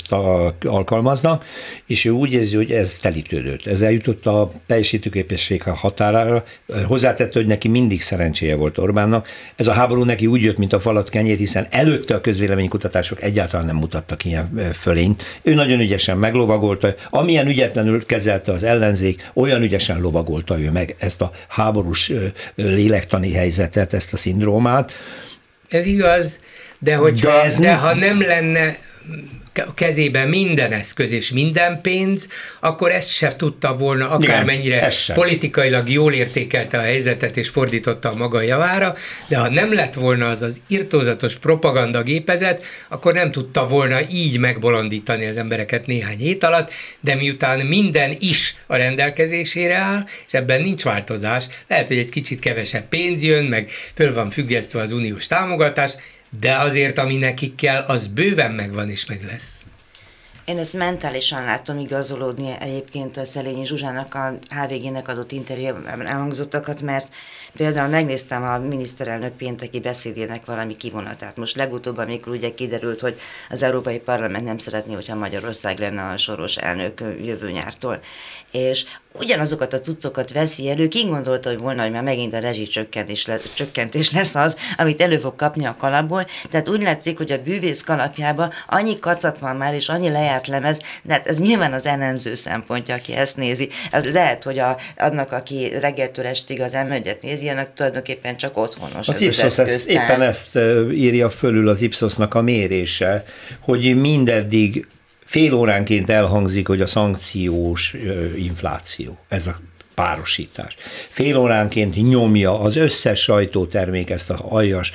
[0.65, 1.45] alkalmaznak,
[1.86, 3.65] és ő úgy érzi, hogy ez telítődött.
[3.65, 6.43] Ez eljutott a teljesítőképesség határára.
[6.86, 9.28] Hozzátette, hogy neki mindig szerencséje volt Orbánnak.
[9.56, 13.65] Ez a háború neki úgy jött, mint a falat kenyér, hiszen előtte a közvéleménykutatások egyáltalán
[13.65, 15.23] nem mutattak ilyen fölényt.
[15.41, 21.21] Ő nagyon ügyesen meglovagolta, amilyen ügyetlenül kezelte az ellenzék, olyan ügyesen lovagolta ő meg ezt
[21.21, 22.12] a háborús
[22.56, 24.91] lélektani helyzetet, ezt a szindrómát.
[25.67, 26.39] Ez igaz,
[26.79, 27.79] de, hogyha, de, ez de nem...
[27.79, 28.77] ha nem lenne
[29.65, 32.27] a kezében minden eszköz és minden pénz,
[32.59, 38.41] akkor ezt se tudta volna, akármennyire politikailag jól értékelte a helyzetet és fordította a maga
[38.41, 38.95] javára,
[39.27, 45.25] de ha nem lett volna az az irtózatos propagandagépezet, akkor nem tudta volna így megbolondítani
[45.25, 50.83] az embereket néhány hét alatt, de miután minden is a rendelkezésére áll, és ebben nincs
[50.83, 55.93] változás, lehet, hogy egy kicsit kevesebb pénz jön, meg föl van függesztve az uniós támogatás,
[56.29, 59.63] de azért, ami nekik kell, az bőven megvan és meg lesz.
[60.45, 67.11] Én ezt mentálisan látom igazolódni egyébként a Szelényi Zsuzsának a HVG-nek adott interjúban elhangzottakat, mert
[67.55, 71.38] például megnéztem a miniszterelnök pénteki beszédének valami kivonatát.
[71.38, 76.17] Most legutóbb, amikor ugye kiderült, hogy az Európai Parlament nem szeretné, hogyha Magyarország lenne a
[76.17, 77.99] soros elnök jövő nyártól.
[78.51, 78.86] És
[79.19, 83.53] ugyanazokat a cuccokat veszi elő, ki gondolta, hogy volna, hogy már megint a rezsicsökkentés lesz,
[83.53, 86.25] csökkentés lesz az, amit elő fog kapni a kalapból.
[86.49, 90.79] Tehát úgy látszik, hogy a bűvész kalapjába annyi kacat van már, és annyi lejárt lemez,
[91.01, 93.69] de hát ez nyilván az ellenző szempontja, aki ezt nézi.
[93.91, 99.08] Ez lehet, hogy a, annak, aki reggeltől estig az m nézi, annak tulajdonképpen csak otthonos
[99.08, 100.60] az, Ipsos az ezt, éppen ezt
[100.91, 103.23] írja fölül az Ipsosnak a mérése,
[103.60, 104.88] hogy mindeddig
[105.26, 107.95] fél óránként elhangzik, hogy a szankciós
[108.36, 109.60] infláció, ez a
[109.93, 110.76] párosítás.
[111.10, 114.91] Fél óránként nyomja az összes sajtótermék ezt a aljas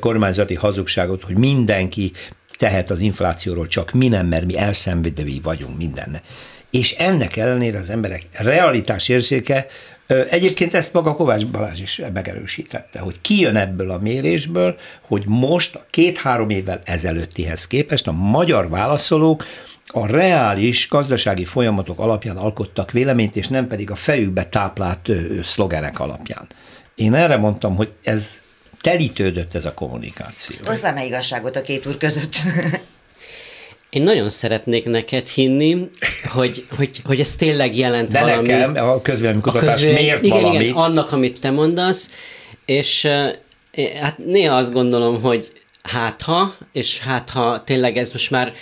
[0.00, 2.12] kormányzati hazugságot, hogy mindenki
[2.56, 6.22] tehet az inflációról, csak mi nem, mert mi elszenvedői vagyunk mindenne.
[6.70, 9.66] És ennek ellenére az emberek realitás érzéke
[10.06, 15.84] Egyébként ezt maga Kovács Balázs is megerősítette, hogy kijön ebből a mérésből, hogy most a
[15.90, 19.44] két-három évvel ezelőttihez képest a magyar válaszolók
[19.86, 25.10] a reális gazdasági folyamatok alapján alkottak véleményt, és nem pedig a fejükbe táplált
[25.42, 26.46] szlogenek alapján.
[26.94, 28.28] Én erre mondtam, hogy ez
[28.80, 30.56] telítődött ez a kommunikáció.
[30.64, 32.36] Hozzám igazságot a két úr között.
[33.90, 35.90] Én nagyon szeretnék neked hinni,
[36.24, 38.48] hogy, hogy, hogy ez tényleg jelent De valami.
[38.48, 40.64] nekem a közvélemény, miért igen, valami?
[40.64, 42.14] Igen, annak, amit te mondasz,
[42.64, 43.08] és
[44.00, 48.54] hát néha azt gondolom, hogy hát ha, és hát ha tényleg ez most már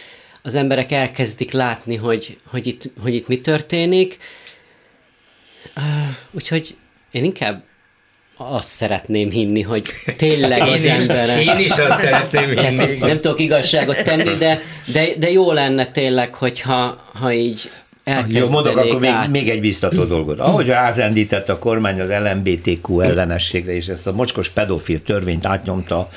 [0.43, 4.19] az emberek elkezdik látni, hogy, hogy, itt, hogy itt mi történik,
[6.31, 6.77] úgyhogy
[7.11, 7.63] én inkább
[8.37, 9.83] azt szeretném hinni, hogy
[10.17, 11.45] tényleg az emberek...
[11.45, 12.55] Én is azt szeretném hinni.
[12.55, 17.71] Tehát, nem tudok igazságot tenni, de, de, de jó lenne tényleg, hogyha ha így
[18.29, 20.39] jó, mondok akkor még, még egy biztató dolgot.
[20.39, 26.09] Ahogy rázendített a kormány az LMBTQ ellenességre, és ezt a mocskos pedofil törvényt átnyomta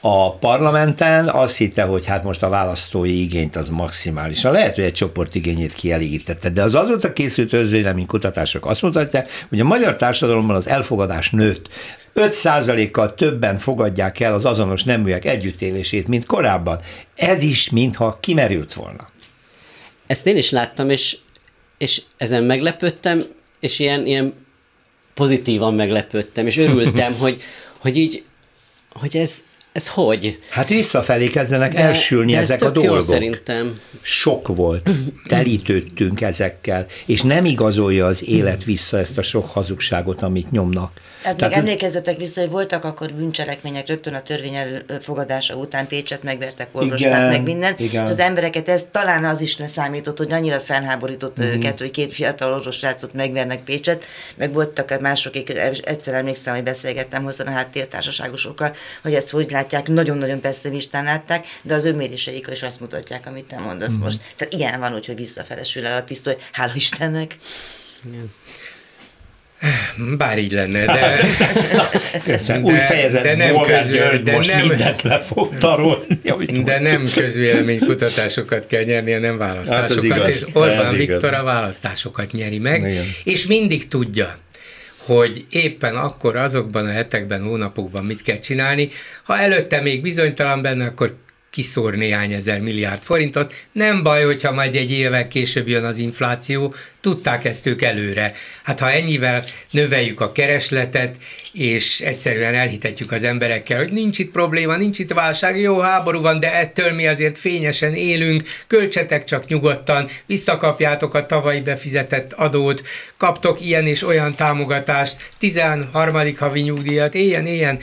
[0.00, 4.52] a parlamenten, azt hitte, hogy hát most a választói igényt az maximálisan.
[4.52, 9.64] Lehet, hogy egy csoport igényét kielégítette, de az azóta készült kutatások azt mutatják, hogy a
[9.64, 11.68] magyar társadalomban az elfogadás nőtt.
[12.14, 16.80] 5%-kal többen fogadják el az azonos neműek együttélését, mint korábban.
[17.14, 19.08] Ez is, mintha kimerült volna.
[20.06, 21.16] Ezt én is láttam, és
[21.78, 23.24] és ezen meglepődtem,
[23.60, 24.34] és ilyen, ilyen
[25.14, 27.42] pozitívan meglepődtem, és örültem, hogy,
[27.78, 28.22] hogy így,
[28.92, 30.38] hogy ez, ez hogy?
[30.48, 32.94] Hát visszafelé kezdenek de, elsülni de ez ezek a dolgok.
[32.94, 33.80] Jó szerintem.
[34.00, 34.90] Sok volt,
[35.26, 41.00] telítődtünk ezekkel, és nem igazolja az élet vissza ezt a sok hazugságot, amit nyomnak.
[41.24, 44.54] Hát még emlékezzetek vissza, hogy voltak akkor bűncselekmények rögtön a törvény
[44.86, 48.04] elfogadása után Pécset megvertek orvosát, meg minden, igen.
[48.04, 51.52] és az embereket ez talán az is leszámított, hogy annyira felháborított mm-hmm.
[51.52, 54.04] őket, hogy két fiatal orvosrácot megvernek Pécset,
[54.36, 55.34] meg voltak mások,
[55.84, 61.74] egyszer emlékszem, hogy beszélgettem hozzá a háttértársaságosokkal, hogy ezt hogy látják, nagyon-nagyon pessimistán látták, de
[61.74, 64.02] az önméréseik is azt mutatják, amit te mondasz mm-hmm.
[64.02, 64.20] most.
[64.36, 67.36] Tehát igen, van úgy, hogy visszafelesül el a pisztoly, hála Istennek.
[68.06, 68.32] Igen.
[70.16, 71.16] Bár így lenne, de...
[72.46, 76.20] de új fejezet, de nem közvélemény, de most nem, mindent le fog tarolni,
[76.64, 82.58] De nem közvélemény kutatásokat kell nyerni, nem választásokat, hát és Orbán Viktor a választásokat nyeri
[82.58, 83.04] meg, Igen.
[83.24, 84.38] és mindig tudja,
[84.96, 88.88] hogy éppen akkor azokban a hetekben, hónapokban mit kell csinálni.
[89.24, 91.14] Ha előtte még bizonytalan benne, akkor
[91.54, 93.54] kiszór néhány ezer milliárd forintot.
[93.72, 98.32] Nem baj, hogyha majd egy évvel később jön az infláció, tudták ezt ők előre.
[98.62, 101.16] Hát ha ennyivel növeljük a keresletet,
[101.52, 106.40] és egyszerűen elhitetjük az emberekkel, hogy nincs itt probléma, nincs itt válság, jó háború van,
[106.40, 112.82] de ettől mi azért fényesen élünk, költsetek csak nyugodtan, visszakapjátok a tavalyi befizetett adót,
[113.16, 116.36] kaptok ilyen és olyan támogatást, 13.
[116.36, 117.78] havi nyugdíjat, éljen, éljen,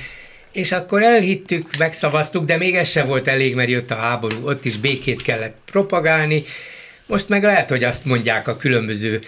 [0.51, 4.65] és akkor elhittük, megszavaztuk, de még ez se volt elég, mert jött a háború, ott
[4.65, 6.43] is békét kellett propagálni.
[7.05, 9.19] Most meg lehet, hogy azt mondják a különböző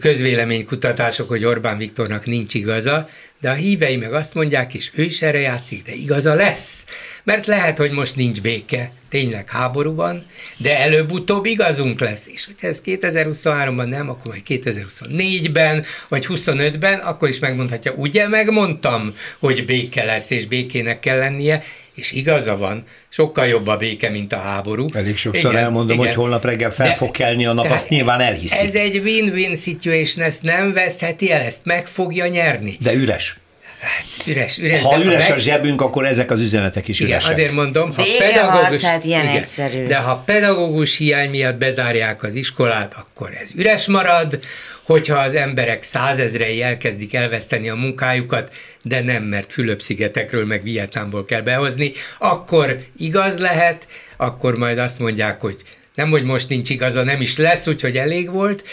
[0.00, 3.08] közvéleménykutatások, hogy Orbán Viktornak nincs igaza,
[3.42, 6.84] de a hívei meg azt mondják, és ő is erre játszik, de igaza lesz.
[7.24, 10.26] Mert lehet, hogy most nincs béke, tényleg háború van,
[10.56, 12.26] de előbb-utóbb igazunk lesz.
[12.26, 19.14] És hogyha ez 2023-ban nem, akkor majd 2024-ben, vagy 25-ben, akkor is megmondhatja, ugye megmondtam,
[19.38, 21.62] hogy béke lesz, és békének kell lennie,
[21.94, 24.86] és igaza van, sokkal jobb a béke, mint a háború.
[24.94, 26.06] Elég sokszor igen, elmondom, igen.
[26.06, 28.58] hogy holnap reggel fel De, fog kelni a nap, azt nyilván elhiszi.
[28.58, 32.76] Ez egy win-win situation, ezt nem vesztheti el, ezt meg fogja nyerni.
[32.80, 33.36] De üres.
[33.82, 34.82] Hát üres, üres.
[34.82, 35.36] Ha üres meg...
[35.36, 37.30] a zsebünk, akkor ezek az üzenetek is igen, üresek.
[37.30, 39.86] azért mondom, ha pedagógus, ilyen igen, egyszerű.
[39.86, 44.38] de ha pedagógus hiány miatt bezárják az iskolát, akkor ez üres marad,
[44.82, 51.40] hogyha az emberek százezrei elkezdik elveszteni a munkájukat, de nem, mert Fülöp-szigetekről meg Vietnámból kell
[51.40, 55.56] behozni, akkor igaz lehet, akkor majd azt mondják, hogy
[55.94, 58.64] nem, hogy most nincs igaza, nem is lesz, úgyhogy elég volt,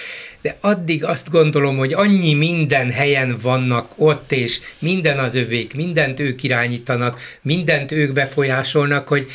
[0.42, 6.20] de addig azt gondolom, hogy annyi minden helyen vannak ott, és minden az övék, mindent
[6.20, 9.28] ők irányítanak, mindent ők befolyásolnak, hogy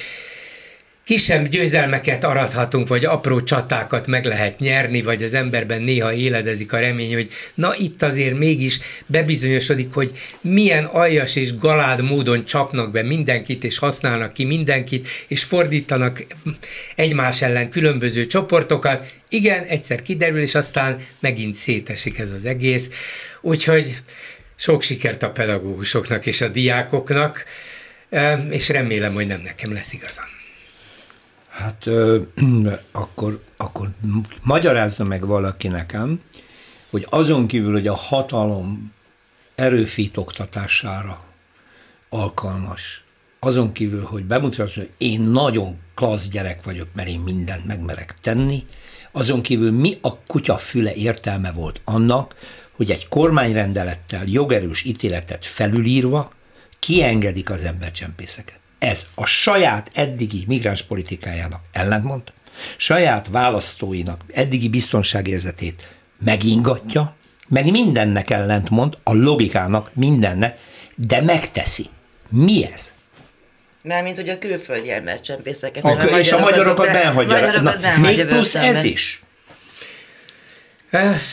[1.04, 6.78] kisebb győzelmeket arathatunk, vagy apró csatákat meg lehet nyerni, vagy az emberben néha éledezik a
[6.78, 13.02] remény, hogy na itt azért mégis bebizonyosodik, hogy milyen aljas és galád módon csapnak be
[13.02, 16.26] mindenkit, és használnak ki mindenkit, és fordítanak
[16.96, 19.12] egymás ellen különböző csoportokat.
[19.28, 22.90] Igen, egyszer kiderül, és aztán megint szétesik ez az egész.
[23.40, 23.96] Úgyhogy
[24.56, 27.44] sok sikert a pedagógusoknak és a diákoknak,
[28.50, 30.42] és remélem, hogy nem nekem lesz igazam.
[31.54, 32.20] Hát ö,
[32.92, 33.88] akkor, akkor
[34.42, 36.20] magyarázza meg valaki nekem,
[36.90, 38.92] hogy azon kívül, hogy a hatalom
[39.54, 41.24] erőfitoktatására
[42.08, 43.04] alkalmas,
[43.38, 48.66] azon kívül, hogy bemutatja, hogy én nagyon klassz gyerek vagyok, mert én mindent megmerek tenni,
[49.12, 52.34] azon kívül mi a kutya füle értelme volt annak,
[52.72, 56.32] hogy egy kormányrendelettel jogerős ítéletet felülírva
[56.78, 58.58] kiengedik az embercsempészeket.
[58.84, 62.22] Ez a saját eddigi migráns politikájának ellentmond,
[62.76, 65.88] saját választóinak eddigi biztonságérzetét
[66.24, 67.14] megingatja,
[67.48, 70.58] meg mindennek ellentmond, a logikának mindennek,
[70.94, 71.84] de megteszi.
[72.28, 72.92] Mi ez?
[73.82, 75.84] Mármint, hogy a külföldi embercsempészeket.
[75.84, 77.62] A, a és a magyarokat benhagyja.
[78.00, 79.22] Még plusz ez is.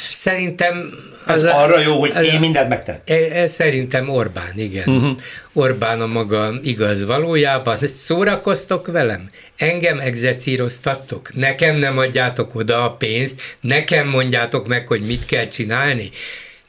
[0.09, 0.93] Szerintem
[1.27, 3.17] ez az arra jó, hogy én mindent megtettem.
[3.17, 4.87] Ez, ez szerintem Orbán, igen.
[4.87, 5.17] Uh-huh.
[5.53, 7.77] Orbán a maga igaz valójában.
[7.81, 9.29] Szórakoztok velem?
[9.57, 11.35] Engem egzecíroztattok?
[11.35, 13.41] Nekem nem adjátok oda a pénzt?
[13.61, 16.09] Nekem mondjátok meg, hogy mit kell csinálni?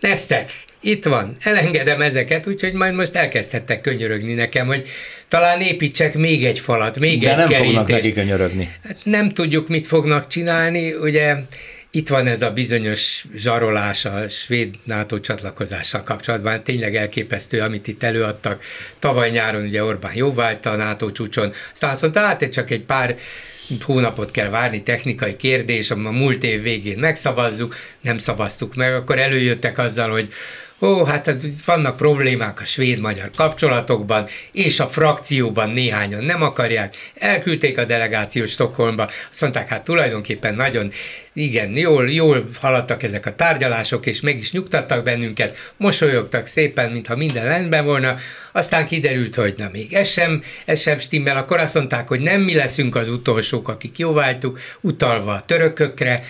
[0.01, 0.51] Neztek,
[0.81, 4.89] itt van, elengedem ezeket, úgyhogy majd most elkezdhettek könyörögni nekem, hogy
[5.29, 7.75] talán építsek még egy falat, még De egy nem kerítést.
[7.75, 8.73] fognak neki könyörögni.
[8.85, 11.35] Hát nem tudjuk, mit fognak csinálni, ugye
[11.95, 18.03] itt van ez a bizonyos zsarolás a svéd NATO csatlakozással kapcsolatban, tényleg elképesztő, amit itt
[18.03, 18.63] előadtak.
[18.99, 23.17] Tavaly nyáron ugye Orbán jóvágyta a NATO csúcson, aztán azt mondta, hát csak egy pár
[23.81, 29.79] hónapot kell várni, technikai kérdés, a múlt év végén megszavazzuk, nem szavaztuk meg, akkor előjöttek
[29.79, 30.29] azzal, hogy
[30.83, 37.85] ó, hát vannak problémák a svéd-magyar kapcsolatokban, és a frakcióban néhányan nem akarják, elküldték a
[37.85, 40.93] delegációt Stockholmba, azt mondták, hát tulajdonképpen nagyon,
[41.33, 47.17] igen, jól, jól haladtak ezek a tárgyalások, és meg is nyugtattak bennünket, mosolyogtak szépen, mintha
[47.17, 48.17] minden rendben volna,
[48.53, 52.41] aztán kiderült, hogy na még ez sem, ez sem stimmel, akkor azt mondták, hogy nem
[52.41, 56.23] mi leszünk az utolsók, akik jóvágytuk, utalva a törökökre,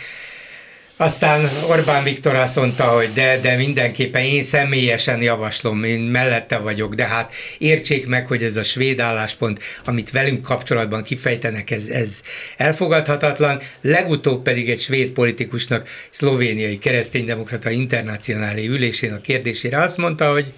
[0.97, 6.95] aztán Orbán Viktor azt mondta, hogy de, de mindenképpen én személyesen javaslom, én mellette vagyok,
[6.95, 12.23] de hát értsék meg, hogy ez a svéd álláspont, amit velünk kapcsolatban kifejtenek, ez, ez
[12.57, 13.61] elfogadhatatlan.
[13.81, 20.53] Legutóbb pedig egy svéd politikusnak, szlovéniai kereszténydemokrata internacionális ülésén a kérdésére azt mondta, hogy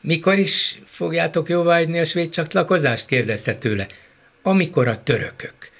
[0.00, 3.06] mikor is fogjátok jóváhagyni a svéd csatlakozást?
[3.06, 3.86] kérdezte tőle.
[4.42, 5.74] Amikor a törökök.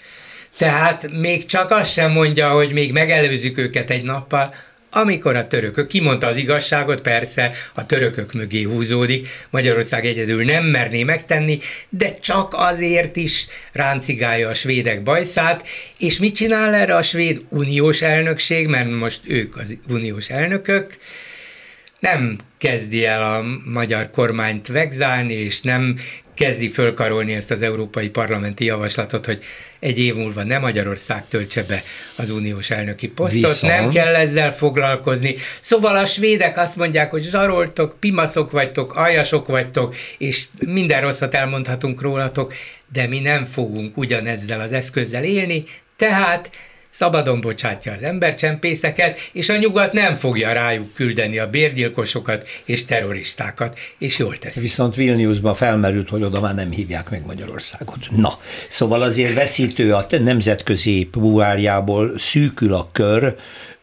[0.58, 4.54] Tehát még csak azt sem mondja, hogy még megelőzzük őket egy nappal,
[4.90, 11.02] amikor a törökök, kimondta az igazságot, persze a törökök mögé húzódik, Magyarország egyedül nem merné
[11.02, 15.66] megtenni, de csak azért is ráncigálja a svédek bajszát,
[15.98, 20.98] és mit csinál erre a svéd uniós elnökség, mert most ők az uniós elnökök,
[21.98, 25.98] nem kezdi el a magyar kormányt vegzálni, és nem
[26.36, 29.38] kezdi fölkarolni ezt az európai parlamenti javaslatot, hogy
[29.80, 31.82] egy év múlva nem Magyarország töltse be
[32.16, 33.72] az uniós elnöki posztot, Viszont...
[33.72, 35.34] nem kell ezzel foglalkozni.
[35.60, 42.00] Szóval a svédek azt mondják, hogy zsaroltok, pimaszok vagytok, aljasok vagytok, és minden rosszat elmondhatunk
[42.00, 42.54] rólatok,
[42.92, 45.64] de mi nem fogunk ugyanezzel az eszközzel élni,
[45.96, 46.50] tehát
[46.96, 53.78] szabadon bocsátja az embercsempészeket, és a nyugat nem fogja rájuk küldeni a bérgyilkosokat és terroristákat,
[53.98, 54.60] és jól teszi.
[54.60, 57.98] Viszont Vilniusban felmerült, hogy oda már nem hívják meg Magyarországot.
[58.10, 63.36] Na, szóval azért veszítő a nemzetközi buárjából szűkül a kör,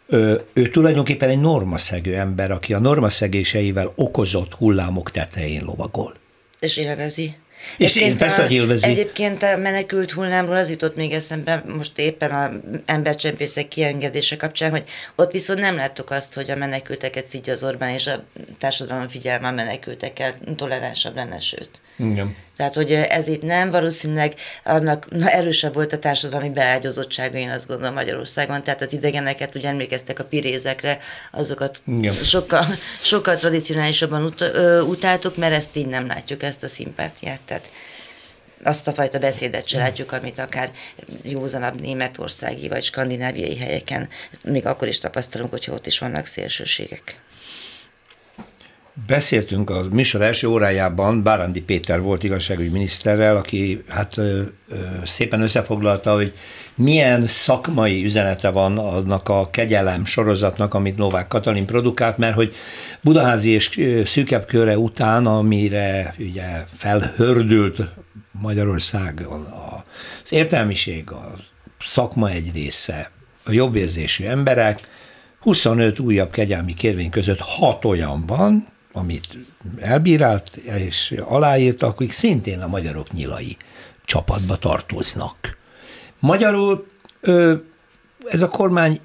[0.07, 6.13] ő, ő tulajdonképpen egy normaszegő ember, aki a normaszegéseivel okozott hullámok tetején lovagol.
[6.59, 7.35] És élvezi.
[7.77, 8.85] És én persze, hogy élvezi.
[8.85, 12.51] Egyébként a menekült hullámról az jutott még eszembe, most éppen a
[12.85, 14.83] embercsempészek kiengedése kapcsán, hogy
[15.15, 18.23] ott viszont nem láttuk azt, hogy a menekülteket szidja az Orbán, és a
[18.59, 21.81] társadalom figyelme a menekültekkel toleránsabb lenne, sőt.
[21.95, 22.35] Igen.
[22.55, 27.67] Tehát, hogy ez itt nem, valószínűleg annak na, erősebb volt a társadalmi beágyozottsága, én azt
[27.67, 30.99] gondolom Magyarországon, tehát az idegeneket, ugye emlékeztek a pirézekre,
[31.31, 32.13] azokat Igen.
[32.13, 32.65] sokkal,
[32.99, 37.71] sokkal tradicionálisabban ut- ö, utáltuk, mert ezt így nem látjuk, ezt a szimpátiát, tehát
[38.63, 40.71] azt a fajta beszédet se látjuk, amit akár
[41.23, 44.09] józanabb németországi vagy skandináviai helyeken
[44.41, 47.22] még akkor is tapasztalunk, hogyha ott is vannak szélsőségek.
[49.07, 54.75] Beszéltünk a műsor első órájában, Bárandi Péter volt igazságügyi miniszterrel, aki hát ö, ö,
[55.05, 56.33] szépen összefoglalta, hogy
[56.75, 62.55] milyen szakmai üzenete van annak a kegyelem sorozatnak, amit Novák Katalin produkált, mert hogy
[63.01, 67.81] Budaházi és szűkebb köre után, amire ugye felhördült
[68.31, 69.25] Magyarország,
[70.21, 71.35] az értelmiség, a
[71.79, 73.11] szakma egy része,
[73.43, 74.79] a jobbérzésű emberek,
[75.39, 79.37] 25 újabb kegyelmi kérvény között 6 olyan van, amit
[79.79, 83.57] elbírált és aláírta, akik szintén a magyarok nyilai
[84.05, 85.57] csapatba tartoznak.
[86.19, 86.87] Magyarul
[88.25, 88.99] ez a kormány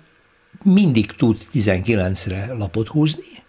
[0.64, 3.42] mindig tud 19-re lapot húzni,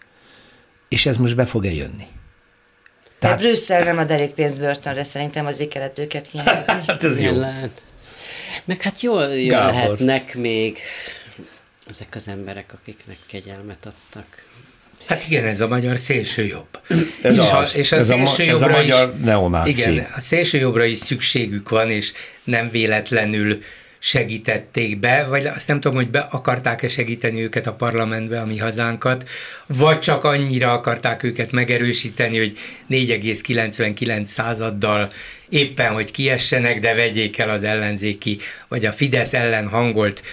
[0.87, 2.07] és ez most be fog-e jönni?
[3.19, 6.31] Tehát Brüsszel nem a derék pénzbörtönre, szerintem azért kellett őket
[6.87, 7.39] hát ez jó.
[7.39, 7.83] Lehet.
[8.65, 10.77] Meg hát jól jöhetnek még
[11.85, 14.45] ezek az emberek, akiknek kegyelmet adtak.
[15.09, 16.79] Hát igen, ez a magyar szélső jobb.
[17.21, 19.69] Ez és, az, a, és a ez szélső a, jobbra ez a magyar is, neonáci.
[19.69, 22.11] Igen, a szélső jobbra is szükségük van, és
[22.43, 23.57] nem véletlenül
[23.99, 28.57] segítették be, vagy azt nem tudom, hogy be akarták-e segíteni őket a parlamentbe, a mi
[28.57, 29.29] hazánkat,
[29.65, 32.57] vagy csak annyira akarták őket megerősíteni, hogy
[32.89, 35.09] 4,99 századdal
[35.49, 38.37] éppen, hogy kiessenek, de vegyék el az ellenzéki,
[38.67, 40.23] vagy a Fidesz ellen hangolt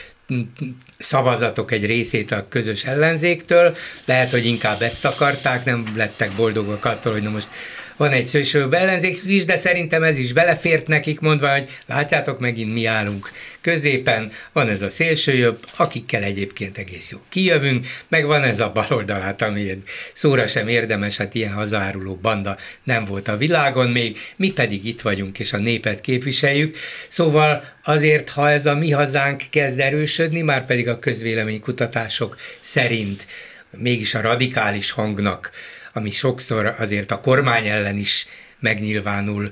[0.98, 7.12] szavazatok egy részét a közös ellenzéktől, lehet, hogy inkább ezt akarták, nem lettek boldogok attól,
[7.12, 7.48] hogy na most
[7.96, 12.72] van egy szélsőbb ellenzék is, de szerintem ez is belefért nekik, mondva, hogy látjátok, megint
[12.72, 18.60] mi állunk középen, van ez a szélsőjobb, akikkel egyébként egész jó kijövünk, meg van ez
[18.60, 19.82] a baloldal, hát ami egy
[20.12, 25.00] szóra sem érdemes, hát ilyen hazáruló banda nem volt a világon még, mi pedig itt
[25.00, 26.76] vagyunk, és a népet képviseljük.
[27.08, 33.26] Szóval azért, ha ez a mi hazánk kezd erősödni, már pedig a közvéleménykutatások szerint
[33.70, 35.50] mégis a radikális hangnak
[35.96, 38.26] ami sokszor azért a kormány ellen is
[38.60, 39.50] megnyilvánul,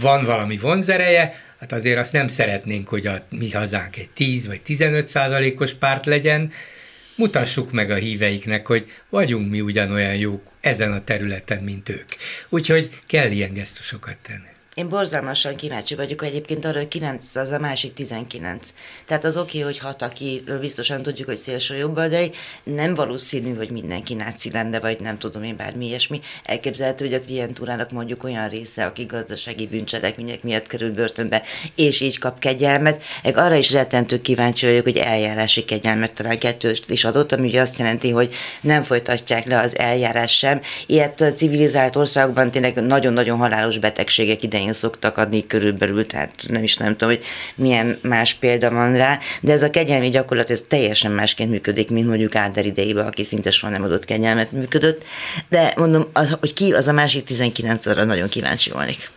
[0.00, 4.62] van valami vonzereje, hát azért azt nem szeretnénk, hogy a mi hazánk egy 10 vagy
[4.62, 6.52] 15 százalékos párt legyen,
[7.16, 12.12] mutassuk meg a híveiknek, hogy vagyunk mi ugyanolyan jók ezen a területen, mint ők.
[12.48, 14.55] Úgyhogy kell ilyen gesztusokat tenni.
[14.76, 18.68] Én borzalmasan kíváncsi vagyok egyébként arra, hogy 9 az a másik 19.
[19.06, 22.26] Tehát az oké, hogy hat, akiről biztosan tudjuk, hogy szélső jobb, de
[22.62, 26.20] nem valószínű, hogy mindenki náci lenne, vagy nem tudom én bármi ilyesmi.
[26.44, 31.42] Elképzelhető, hogy a klientúrának mondjuk olyan része, aki gazdasági bűncselekmények miatt kerül börtönbe,
[31.74, 33.02] és így kap kegyelmet.
[33.22, 37.60] Meg arra is rettentő kíváncsi vagyok, hogy eljárási kegyelmet talán kettőst is adott, ami ugye
[37.60, 40.60] azt jelenti, hogy nem folytatják le az eljárás sem.
[40.86, 46.76] Ilyet civilizált országokban tényleg nagyon-nagyon halálos betegségek idején elején szoktak adni körülbelül, tehát nem is
[46.76, 51.12] nem tudom, hogy milyen más példa van rá, de ez a kegyelmi gyakorlat ez teljesen
[51.12, 55.02] másként működik, mint mondjuk Áder idejében, aki szinte soha nem adott kegyelmet működött,
[55.48, 59.10] de mondom, az, hogy ki az a másik 19 arra nagyon kíváncsi volnék.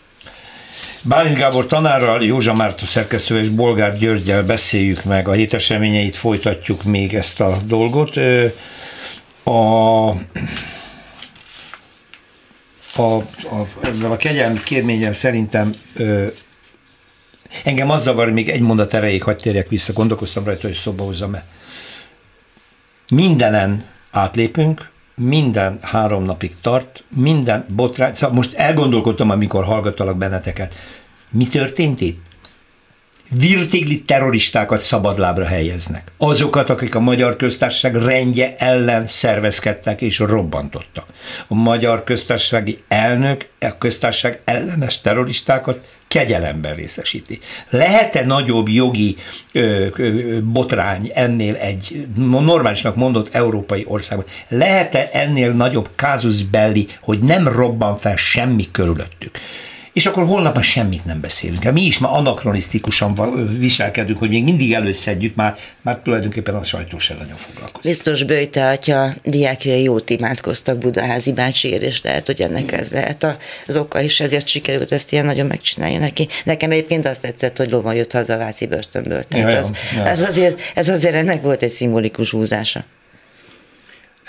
[1.04, 6.84] Bálint Gábor tanárral, Józsa Márta szerkesztő és Bolgár Györgyel beszéljük meg a hét eseményeit, folytatjuk
[6.84, 8.16] még ezt a dolgot.
[9.44, 10.12] A
[13.00, 16.28] a, a, ezzel a kegyelmi kérménnyel szerintem ö,
[17.64, 21.36] engem az zavar, még egy mondat erejéig hagyd térjek vissza, gondolkoztam rajta, hogy szóba hozzam
[21.36, 21.44] -e.
[23.14, 30.76] Mindenen átlépünk, minden három napig tart, minden botrány, szóval most elgondolkodtam, amikor hallgattalak benneteket.
[31.30, 32.29] Mi történt itt?
[33.30, 36.12] Virtigli terroristákat szabadlábra helyeznek.
[36.18, 41.06] Azokat, akik a magyar köztársaság rendje ellen szervezkedtek és robbantottak.
[41.48, 47.40] A magyar köztársasági elnök a köztársaság ellenes terroristákat kegyelemben részesíti.
[47.70, 49.16] Lehet-e nagyobb jogi
[49.54, 54.28] ö, ö, botrány ennél egy normálisnak mondott európai országban?
[54.48, 59.38] Lehet-e ennél nagyobb kázus belli, hogy nem robban fel semmi körülöttük?
[59.94, 61.64] És akkor holnap már semmit nem beszélünk.
[61.64, 67.00] Hát mi is már anakronisztikusan viselkedünk, hogy még mindig előszedjük, már, már tulajdonképpen a sajtó
[67.00, 67.92] se nagyon foglalkozik.
[67.92, 73.38] Biztos Böjte atya diákjai jót imádkoztak Budaházi bácsiért, és lehet, hogy ennek ez lehet
[73.68, 76.28] az oka, és ezért sikerült ezt ilyen nagyon megcsinálni neki.
[76.46, 79.24] Nekem egyébként azt tetszett, hogy lovon jött haza a Váci börtönből.
[79.24, 80.06] Tehát ja, az, ja.
[80.06, 82.84] Ez, azért, ez azért ennek volt egy szimbolikus húzása.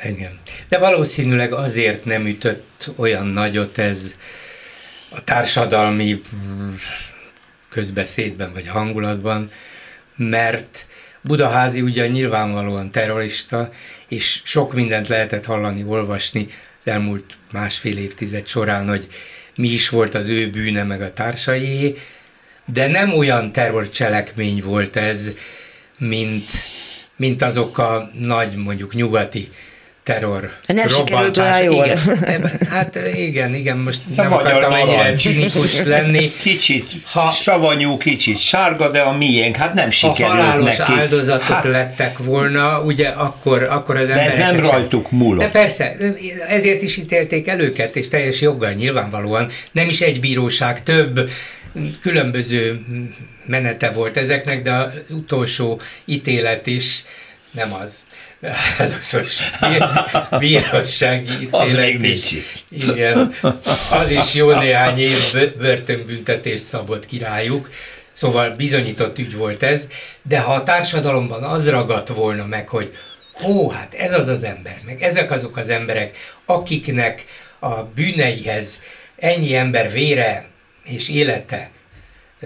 [0.05, 0.39] Igen.
[0.69, 4.15] De valószínűleg azért nem ütött olyan nagyot ez
[5.11, 6.21] a társadalmi
[7.69, 9.51] közbeszédben vagy hangulatban,
[10.17, 10.87] mert
[11.21, 13.73] Budaházi ugye nyilvánvalóan terrorista,
[14.09, 16.49] és sok mindent lehetett hallani, olvasni
[16.79, 19.09] az elmúlt másfél évtized során, hogy
[19.57, 21.99] mi is volt az ő bűne meg a társaié,
[22.65, 25.31] de nem olyan terrorcselekmény volt ez,
[25.99, 26.51] mint,
[27.17, 29.49] mint azok a nagy, mondjuk nyugati
[30.13, 30.51] terror.
[30.67, 31.85] Nem sikerült olyan jól.
[31.85, 36.31] Igen, hát igen, igen, most szóval nem akartam ennyire cinikus lenni.
[36.39, 40.93] Kicsit ha, savanyú, kicsit sárga, de a miénk, hát nem sikerült ha halálos neki.
[40.93, 44.71] áldozatok hát, lettek volna, ugye akkor, akkor az De ez nem sem.
[44.71, 45.41] rajtuk múlott.
[45.41, 45.97] De persze,
[46.49, 49.49] ezért is ítélték el őket, és teljes joggal nyilvánvalóan.
[49.73, 51.31] Nem is egy bíróság, több
[52.01, 52.81] különböző
[53.47, 57.05] menete volt ezeknek, de az utolsó ítélet is
[57.51, 58.03] nem az.
[58.41, 59.45] Utolsó
[60.39, 62.37] bírósági ítélet is.
[62.69, 63.35] Igen,
[63.93, 65.17] az is jó néhány év
[65.59, 67.71] börtönbüntetést szabott királyuk.
[68.13, 69.89] Szóval bizonyított ügy volt ez,
[70.23, 72.97] de ha a társadalomban az ragadt volna meg, hogy
[73.45, 76.17] ó, hát ez az az ember, meg ezek azok az emberek,
[76.47, 77.25] akiknek
[77.59, 78.81] a bűneihez
[79.17, 80.49] ennyi ember vére
[80.85, 81.71] és élete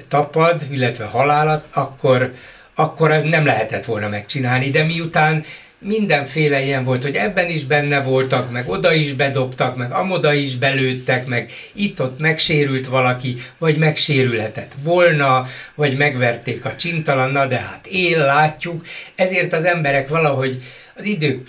[0.08, 2.32] tapad, illetve halálat, akkor,
[2.74, 5.44] akkor nem lehetett volna megcsinálni, de miután
[5.84, 10.56] mindenféle ilyen volt, hogy ebben is benne voltak, meg oda is bedobtak, meg amoda is
[10.56, 18.18] belőttek, meg itt-ott megsérült valaki, vagy megsérülhetett volna, vagy megverték a csintalannal, de hát él,
[18.18, 20.62] látjuk, ezért az emberek valahogy
[20.96, 21.48] az idők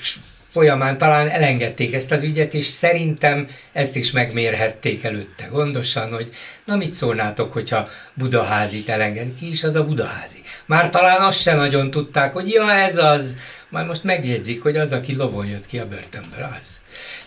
[0.56, 6.30] folyamán talán elengedték ezt az ügyet, és szerintem ezt is megmérhették előtte gondosan, hogy
[6.66, 10.42] na mit szólnátok, hogyha Budaházit elenged, ki is az a Budaházi.
[10.66, 13.36] Már talán azt se nagyon tudták, hogy ja, ez az,
[13.76, 16.68] majd most megjegyzik, hogy az, aki lovon jött ki a börtönből, az.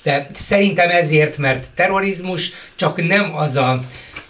[0.03, 3.85] De szerintem ezért, mert terrorizmus csak nem az a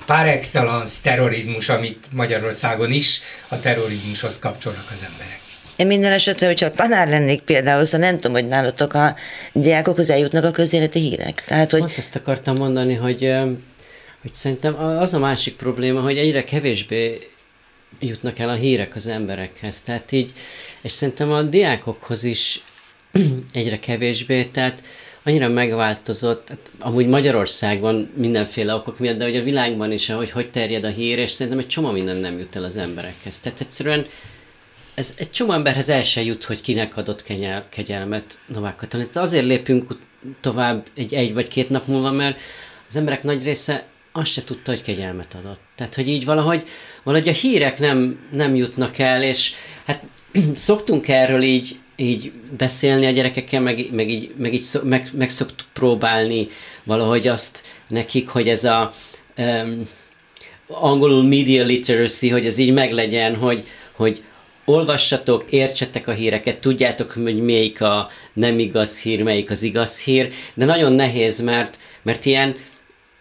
[0.07, 5.41] par excellence terrorizmus, amit Magyarországon is a terrorizmushoz kapcsolnak az emberek.
[5.77, 9.17] Én minden esetre, hogyha tanár lennék például, szóval nem tudom, hogy nálatok a
[9.53, 11.45] diákokhoz eljutnak a közéleti hírek.
[11.45, 11.81] Tehát, hogy...
[11.81, 13.33] Pont ezt akartam mondani, hogy,
[14.23, 17.31] hogy szerintem az a másik probléma, hogy egyre kevésbé
[18.01, 19.83] jutnak el a hírek az emberekhez.
[19.83, 20.33] Tehát így,
[20.81, 22.63] és szerintem a diákokhoz is
[23.53, 24.83] egyre kevésbé, tehát
[25.23, 30.51] annyira megváltozott, hát amúgy Magyarországon mindenféle okok miatt, de hogy a világban is, ahogy hogy
[30.51, 33.41] terjed a hír, és szerintem egy csomó minden nem jut el az emberekhez.
[33.41, 34.07] Tehát egyszerűen
[34.95, 39.07] ez egy csomó emberhez el se jut, hogy kinek adott kenyel, kegyelmet Novák Katalin.
[39.15, 39.99] Azért lépünk
[40.41, 42.41] tovább egy, egy vagy két nap múlva, mert
[42.89, 45.61] az emberek nagy része azt se tudta, hogy kegyelmet adott.
[45.75, 46.67] Tehát, hogy így valahogy,
[47.09, 49.53] valahogy a hírek nem, nem jutnak el, és
[49.87, 50.03] hát
[50.55, 55.31] szoktunk erről így, így beszélni a gyerekekkel, meg, meg így, meg, így szok, meg, meg
[55.31, 56.49] szoktuk próbálni
[56.85, 58.93] valahogy azt nekik, hogy ez a
[59.37, 59.83] um,
[60.67, 64.23] angolul media literacy, hogy ez így meglegyen, hogy, hogy
[64.65, 70.31] olvassatok, értsetek a híreket, tudjátok, hogy melyik a nem igaz hír, melyik az igaz hír,
[70.55, 72.57] de nagyon nehéz, mert, mert ilyen,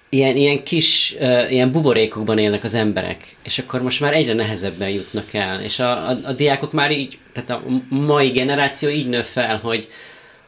[0.10, 4.89] ilyen, ilyen kis, uh, ilyen buborékokban élnek az emberek, és akkor most már egyre nehezebben
[4.89, 9.22] jutnak el, és a, a, a diákok már így, tehát a mai generáció így nő
[9.22, 9.88] fel, hogy,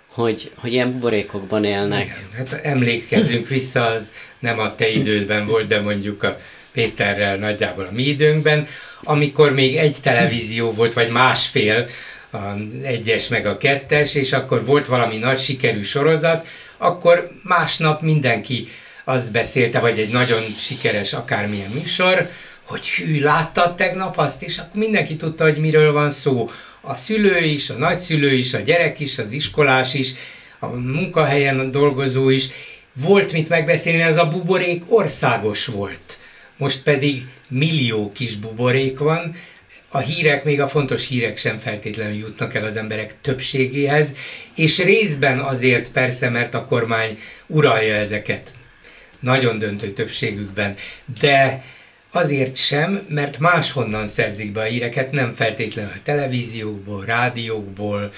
[0.08, 2.06] hogy, hogy ilyen buborékokban élnek.
[2.06, 6.40] Igen, hát emlékezzünk vissza, az nem a te idődben volt, de mondjuk a
[6.72, 8.68] Péterrel nagyjából a mi időnkben,
[9.04, 11.88] amikor még egy televízió volt, vagy másfél,
[12.32, 12.38] a
[12.84, 16.48] egyes meg a kettes, és akkor volt valami nagy sikerű sorozat,
[16.78, 18.68] akkor másnap mindenki
[19.10, 22.30] azt beszélte, vagy egy nagyon sikeres akármilyen műsor,
[22.64, 26.50] hogy hű, láttad tegnap azt, és akkor mindenki tudta, hogy miről van szó.
[26.82, 30.14] A szülő is, a nagyszülő is, a gyerek is, az iskolás is,
[30.60, 32.48] a munkahelyen a dolgozó is.
[32.94, 36.18] Volt mit megbeszélni, ez a buborék országos volt.
[36.58, 39.36] Most pedig millió kis buborék van,
[39.92, 44.14] a hírek, még a fontos hírek sem feltétlenül jutnak el az emberek többségéhez,
[44.56, 48.52] és részben azért persze, mert a kormány uralja ezeket
[49.20, 50.76] nagyon döntő többségükben,
[51.20, 51.64] de
[52.12, 58.12] azért sem, mert máshonnan szerzik be a híreket, nem feltétlenül a televíziókból, rádiókból,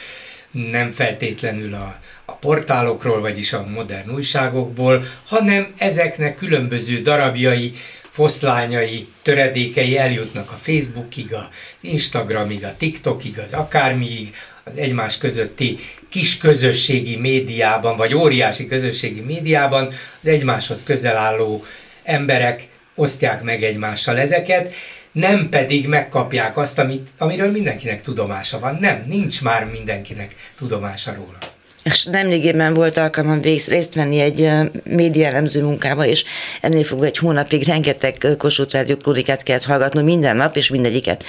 [0.51, 7.73] nem feltétlenül a, a portálokról, vagyis a modern újságokból, hanem ezeknek különböző darabjai,
[8.09, 11.47] foszlányai, töredékei eljutnak a Facebookig, az
[11.81, 15.77] Instagramig, a TikTokig, az akármiig, az egymás közötti
[16.09, 19.87] kis közösségi médiában, vagy óriási közösségi médiában
[20.21, 21.63] az egymáshoz közel álló
[22.03, 24.73] emberek osztják meg egymással ezeket,
[25.11, 28.77] nem pedig megkapják azt, amit, amiről mindenkinek tudomása van.
[28.79, 31.50] Nem, nincs már mindenkinek tudomása róla
[31.83, 34.49] és nemrégében volt alkalmam részt venni egy
[34.83, 36.23] média elemző munkába, és
[36.61, 41.23] ennél fogva egy hónapig rengeteg Kossuth Rádió kronikát kellett hallgatnom minden nap, és mindegyiket.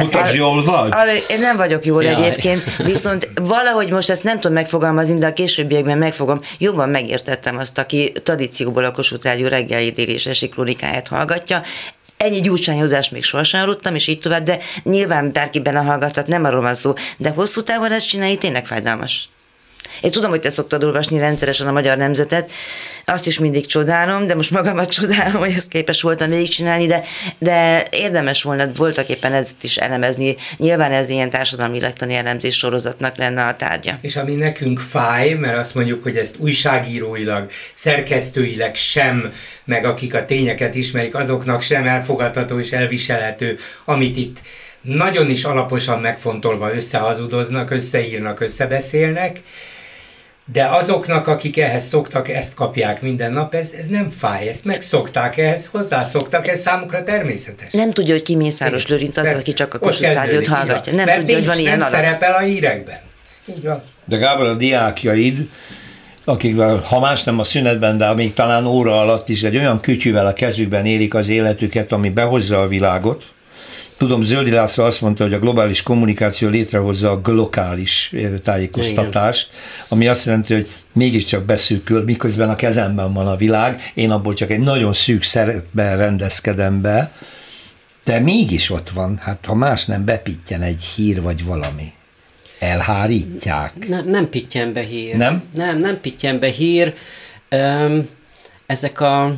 [0.00, 0.92] Mutasd, jól vagy?
[1.28, 2.14] Én nem vagyok jól Jaj.
[2.14, 7.78] egyébként, viszont valahogy most ezt nem tudom megfogalmazni, de a későbbiekben megfogom, jobban megértettem azt,
[7.78, 11.62] aki tradícióból a Kossuth Rádió reggeli délésesi kronikáját hallgatja,
[12.16, 16.60] Ennyi gyurcsányozást még sohasem hallottam, és így tovább, de nyilván bárki benne hallgathat, nem arról
[16.60, 19.28] van szó, de hosszú távon ezt csinálni tényleg fájdalmas.
[20.00, 22.50] Én tudom, hogy te szoktad olvasni rendszeresen a magyar nemzetet,
[23.04, 27.04] azt is mindig csodálom, de most magamat csodálom, hogy ezt képes voltam végigcsinálni, de,
[27.38, 30.36] de érdemes volna voltak éppen ezt is elemezni.
[30.56, 33.94] Nyilván ez ilyen társadalmi lektani elemzés sorozatnak lenne a tárgya.
[34.00, 39.32] És ami nekünk fáj, mert azt mondjuk, hogy ezt újságíróilag, szerkesztőileg sem,
[39.64, 44.40] meg akik a tényeket ismerik, azoknak sem elfogadható és elviselhető, amit itt
[44.96, 49.42] nagyon is alaposan megfontolva összehazudoznak, összeírnak, összebeszélnek,
[50.52, 55.36] de azoknak, akik ehhez szoktak, ezt kapják minden nap, ez, ez nem fáj, ezt megszokták,
[55.36, 57.72] ehhez hozzászoktak, ez számukra természetes.
[57.72, 60.94] Nem tudja, hogy ki Mészáros Lőrinc az, aki csak a Kossuth Rádiót hallgatja.
[60.94, 62.00] Nem Mert tudja, hogy van ilyen nem alak.
[62.00, 62.98] szerepel a hírekben.
[63.48, 63.82] Így van.
[64.04, 65.48] De Gábor, a diákjaid,
[66.24, 70.26] akikvel, ha más nem a szünetben, de még talán óra alatt is egy olyan kütyűvel
[70.26, 73.24] a kezükben élik az életüket, ami behozza a világot.
[73.98, 79.50] Tudom, Zöldi László azt mondta, hogy a globális kommunikáció létrehozza a glokális tájékoztatást,
[79.88, 84.50] ami azt jelenti, hogy mégiscsak beszűkül, miközben a kezemben van a világ, én abból csak
[84.50, 87.12] egy nagyon szűk szerepben rendezkedem be,
[88.04, 91.92] de mégis ott van, hát ha más nem bepittyen egy hír vagy valami.
[92.58, 93.88] Elhárítják.
[93.88, 95.16] Nem, nem pittyen be hír.
[95.16, 95.42] Nem?
[95.54, 96.94] Nem, nem pittyen be hír.
[97.48, 98.08] Öm,
[98.66, 99.34] ezek a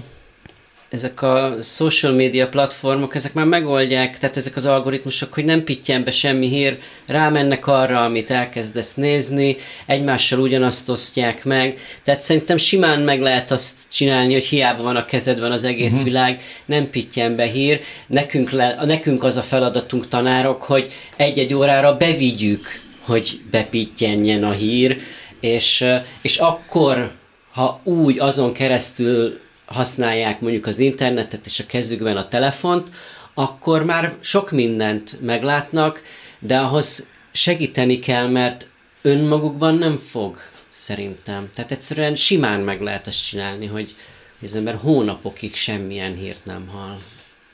[0.91, 6.05] ezek a social media platformok, ezek már megoldják, tehát ezek az algoritmusok, hogy nem pittyen
[6.05, 13.01] be semmi hír, rámennek arra, amit elkezdesz nézni, egymással ugyanazt osztják meg, tehát szerintem simán
[13.01, 16.07] meg lehet azt csinálni, hogy hiába van a kezedben az egész uh-huh.
[16.07, 21.97] világ, nem pittyen be hír, nekünk, le, nekünk az a feladatunk tanárok, hogy egy-egy órára
[21.97, 25.01] bevigyük, hogy bepittyenjen a hír,
[25.41, 25.85] és,
[26.23, 27.11] és akkor,
[27.53, 29.41] ha úgy azon keresztül
[29.71, 32.89] használják mondjuk az internetet és a kezükben a telefont,
[33.35, 36.03] akkor már sok mindent meglátnak,
[36.39, 38.69] de ahhoz segíteni kell, mert
[39.03, 40.39] önmagukban nem fog,
[40.71, 41.49] szerintem.
[41.55, 43.95] Tehát egyszerűen simán meg lehet azt csinálni, hogy,
[44.43, 46.99] az ember hónapokig semmilyen hírt nem hall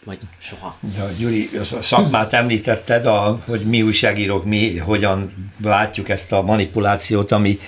[0.07, 0.79] vagy soha.
[0.97, 7.33] Ja, Gyuri, a szakmát említetted, a, hogy mi újságírók, mi hogyan látjuk ezt a manipulációt,
[7.33, 7.59] ami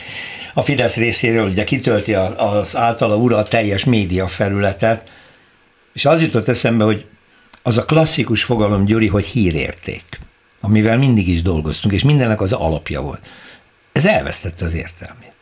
[0.55, 5.11] a Fidesz részéről ugye kitölti az általa ura teljes média felületet,
[5.93, 7.07] és az jutott eszembe, hogy
[7.63, 10.21] az a klasszikus fogalom, Gyuri, hogy hírérték,
[10.61, 13.29] amivel mindig is dolgoztunk, és mindennek az alapja volt.
[13.93, 15.33] Ez elvesztette az értelmét.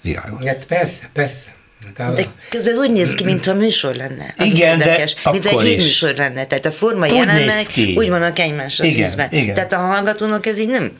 [0.00, 0.44] Világos.
[0.44, 1.57] Hát persze, persze.
[1.96, 4.34] Hát de közben ez úgy néz ki, mintha műsor lenne.
[4.36, 6.46] Az igen, érdekes, de mint egy hírműsor lenne.
[6.46, 7.66] Tehát a formai jelenleg
[7.96, 9.28] úgy vannak egymásra igen, fűzve.
[9.30, 9.54] Igen.
[9.54, 10.92] Tehát a hallgatónak ez így nem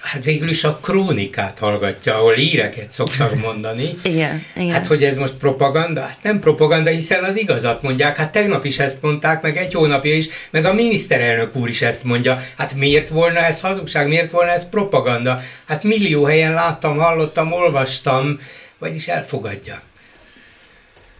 [0.00, 3.94] Hát végül is a krónikát hallgatja, ahol íreket szoktak mondani.
[4.02, 4.72] igen, igen.
[4.72, 6.00] Hát, hogy ez most propaganda?
[6.00, 8.16] Hát nem propaganda, hiszen az igazat mondják.
[8.16, 12.04] Hát tegnap is ezt mondták, meg egy hónapja is, meg a miniszterelnök úr is ezt
[12.04, 12.38] mondja.
[12.56, 15.40] Hát miért volna ez hazugság, miért volna ez propaganda?
[15.66, 18.38] Hát millió helyen láttam, hallottam, olvastam,
[18.78, 19.82] vagyis elfogadja.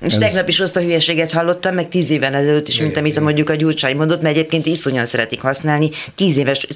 [0.02, 0.18] És ez...
[0.18, 3.54] tegnap is azt a hülyeséget hallottam, meg tíz éven ezelőtt is, mint amit mondjuk a
[3.54, 5.90] Gyurcsány mondott, mert egyébként iszonyan szeretik használni.
[6.14, 6.66] Tíz éves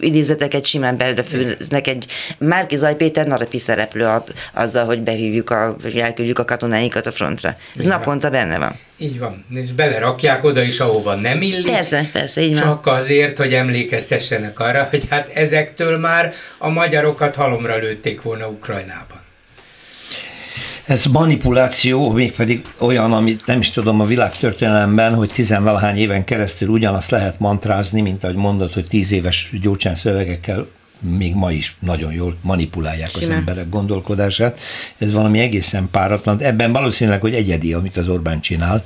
[0.00, 2.06] idézeteket simán belefőznek egy
[2.38, 7.12] Márki Zaj Péter narapi szereplő a, azzal, hogy behívjuk, a, hogy elküldjük a katonáinkat a
[7.12, 7.56] frontra.
[7.76, 8.78] Ez így naponta benne van.
[8.98, 11.70] Így van, és belerakják oda is, ahova nem illik.
[11.70, 12.62] Persze, persze, így van.
[12.62, 19.24] Csak azért, hogy emlékeztessenek arra, hogy hát ezektől már a magyarokat halomra lőtték volna Ukrajnában.
[20.86, 27.10] Ez manipuláció, mégpedig olyan, amit nem is tudom a világtörténelemben, hogy tizenvalahány éven keresztül ugyanazt
[27.10, 30.66] lehet mantrázni, mint ahogy mondod, hogy tíz éves gyógycsán szövegekkel
[31.00, 33.24] még ma is nagyon jól manipulálják Sime.
[33.24, 34.60] az emberek gondolkodását.
[34.98, 36.42] Ez valami egészen páratlan.
[36.42, 38.84] Ebben valószínűleg, hogy egyedi, amit az Orbán csinál,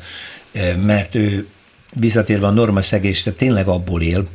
[0.53, 1.47] eh, mert ő
[1.95, 4.29] visszatérve a normaszegésre tényleg abból él,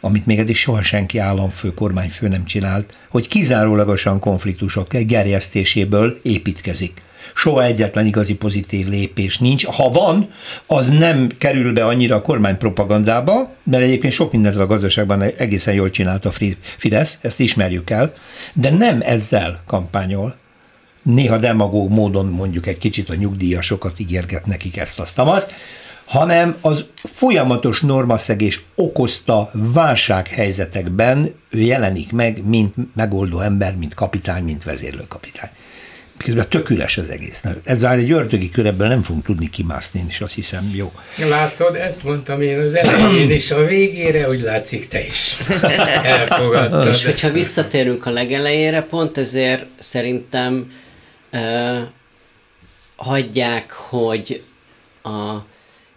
[0.00, 7.02] amit még eddig soha senki államfő, kormányfő nem csinált, hogy kizárólagosan konfliktusok gerjesztéséből építkezik.
[7.34, 9.64] Soha egyetlen igazi pozitív lépés nincs.
[9.64, 10.30] Ha van,
[10.66, 15.74] az nem kerül be annyira a kormány propagandába, mert egyébként sok mindent a gazdaságban egészen
[15.74, 16.32] jól csinált a
[16.76, 18.12] Fidesz, ezt ismerjük el,
[18.52, 20.36] de nem ezzel kampányol.
[21.02, 25.52] Néha demagóg módon mondjuk egy kicsit a nyugdíjasokat ígérget nekik ezt, azt, azt
[26.08, 34.64] hanem az folyamatos normaszegés okozta válsághelyzetekben ő jelenik meg, mint megoldó ember, mint kapitány, mint
[34.64, 35.50] vezérlőkapitány.
[36.16, 37.44] Közben tök üres az egész.
[37.64, 40.92] Ez már egy ördögi kör, ebből nem fogunk tudni kimászni, és azt hiszem jó.
[41.28, 45.36] Látod, ezt mondtam én az elején, és a végére úgy látszik te is
[46.02, 46.86] elfogadtad.
[46.86, 50.72] És hogyha visszatérünk a legelejére, pont ezért szerintem
[51.32, 51.78] uh,
[52.96, 54.42] hagyják, hogy
[55.02, 55.38] a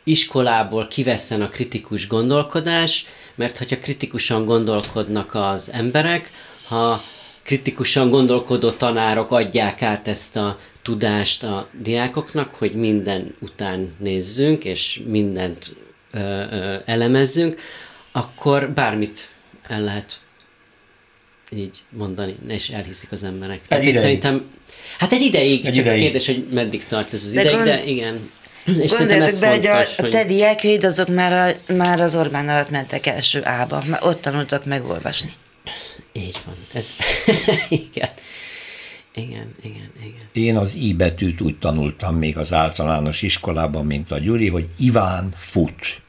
[0.03, 6.31] iskolából kiveszen a kritikus gondolkodás, mert hogyha kritikusan gondolkodnak az emberek,
[6.67, 7.03] ha
[7.43, 15.01] kritikusan gondolkodó tanárok adják át ezt a tudást a diákoknak, hogy minden után nézzünk, és
[15.05, 15.75] mindent
[16.11, 17.59] ö, ö, elemezzünk,
[18.11, 19.29] akkor bármit
[19.67, 20.19] el lehet
[21.55, 23.59] így mondani, és elhiszik az emberek.
[23.61, 23.99] Egy Tehát ideig.
[23.99, 24.51] szerintem,
[24.97, 25.99] hát egy ideig, egy csak ideig.
[25.99, 27.67] a kérdés, hogy meddig tart ez az de ideig, gond...
[27.67, 28.31] de igen.
[28.65, 30.09] És Gondoljatok be, hogy a, hogy...
[30.09, 34.65] te diákjaid azok már, a, már az Orbán alatt mentek első ába, már ott tanultak
[34.65, 35.33] megolvasni.
[36.13, 36.55] Így van.
[36.73, 36.93] Ez,
[37.69, 38.09] igen.
[39.15, 40.29] Igen, igen, igen.
[40.33, 45.33] Én az I betűt úgy tanultam még az általános iskolában, mint a Gyuri, hogy Iván
[45.35, 46.01] fut.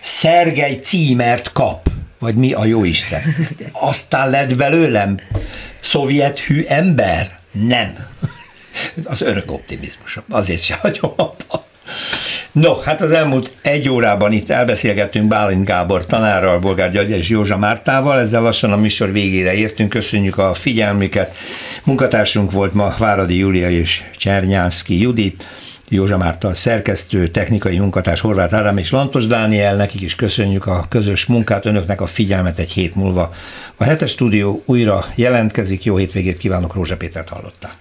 [0.00, 3.22] Szergej címert kap, vagy mi a jó Isten.
[3.72, 5.16] Aztán lett belőlem
[5.80, 7.38] szovjet hű ember?
[7.52, 8.06] Nem.
[9.04, 10.18] Az örök optimizmus.
[10.28, 11.66] Azért se hagyom abba.
[12.52, 17.58] No, hát az elmúlt egy órában itt elbeszélgettünk Bálint Gábor tanárral, Bolgár György és Józsa
[17.58, 21.36] Mártával, ezzel lassan a műsor végére értünk, köszönjük a figyelmüket.
[21.84, 25.44] Munkatársunk volt ma Váradi Júlia és Csernyánszki Judit,
[25.88, 31.26] Józsa Márta szerkesztő, technikai munkatárs Horváth Ádám és Lantos Dániel, nekik is köszönjük a közös
[31.26, 33.32] munkát, önöknek a figyelmet egy hét múlva.
[33.76, 37.76] A hetes stúdió újra jelentkezik, jó hétvégét kívánok, Rózsa Pétert hallották.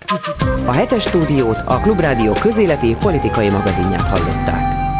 [0.65, 4.92] A hetes stúdiót a Klubrádió közéleti politikai magazinját hallották.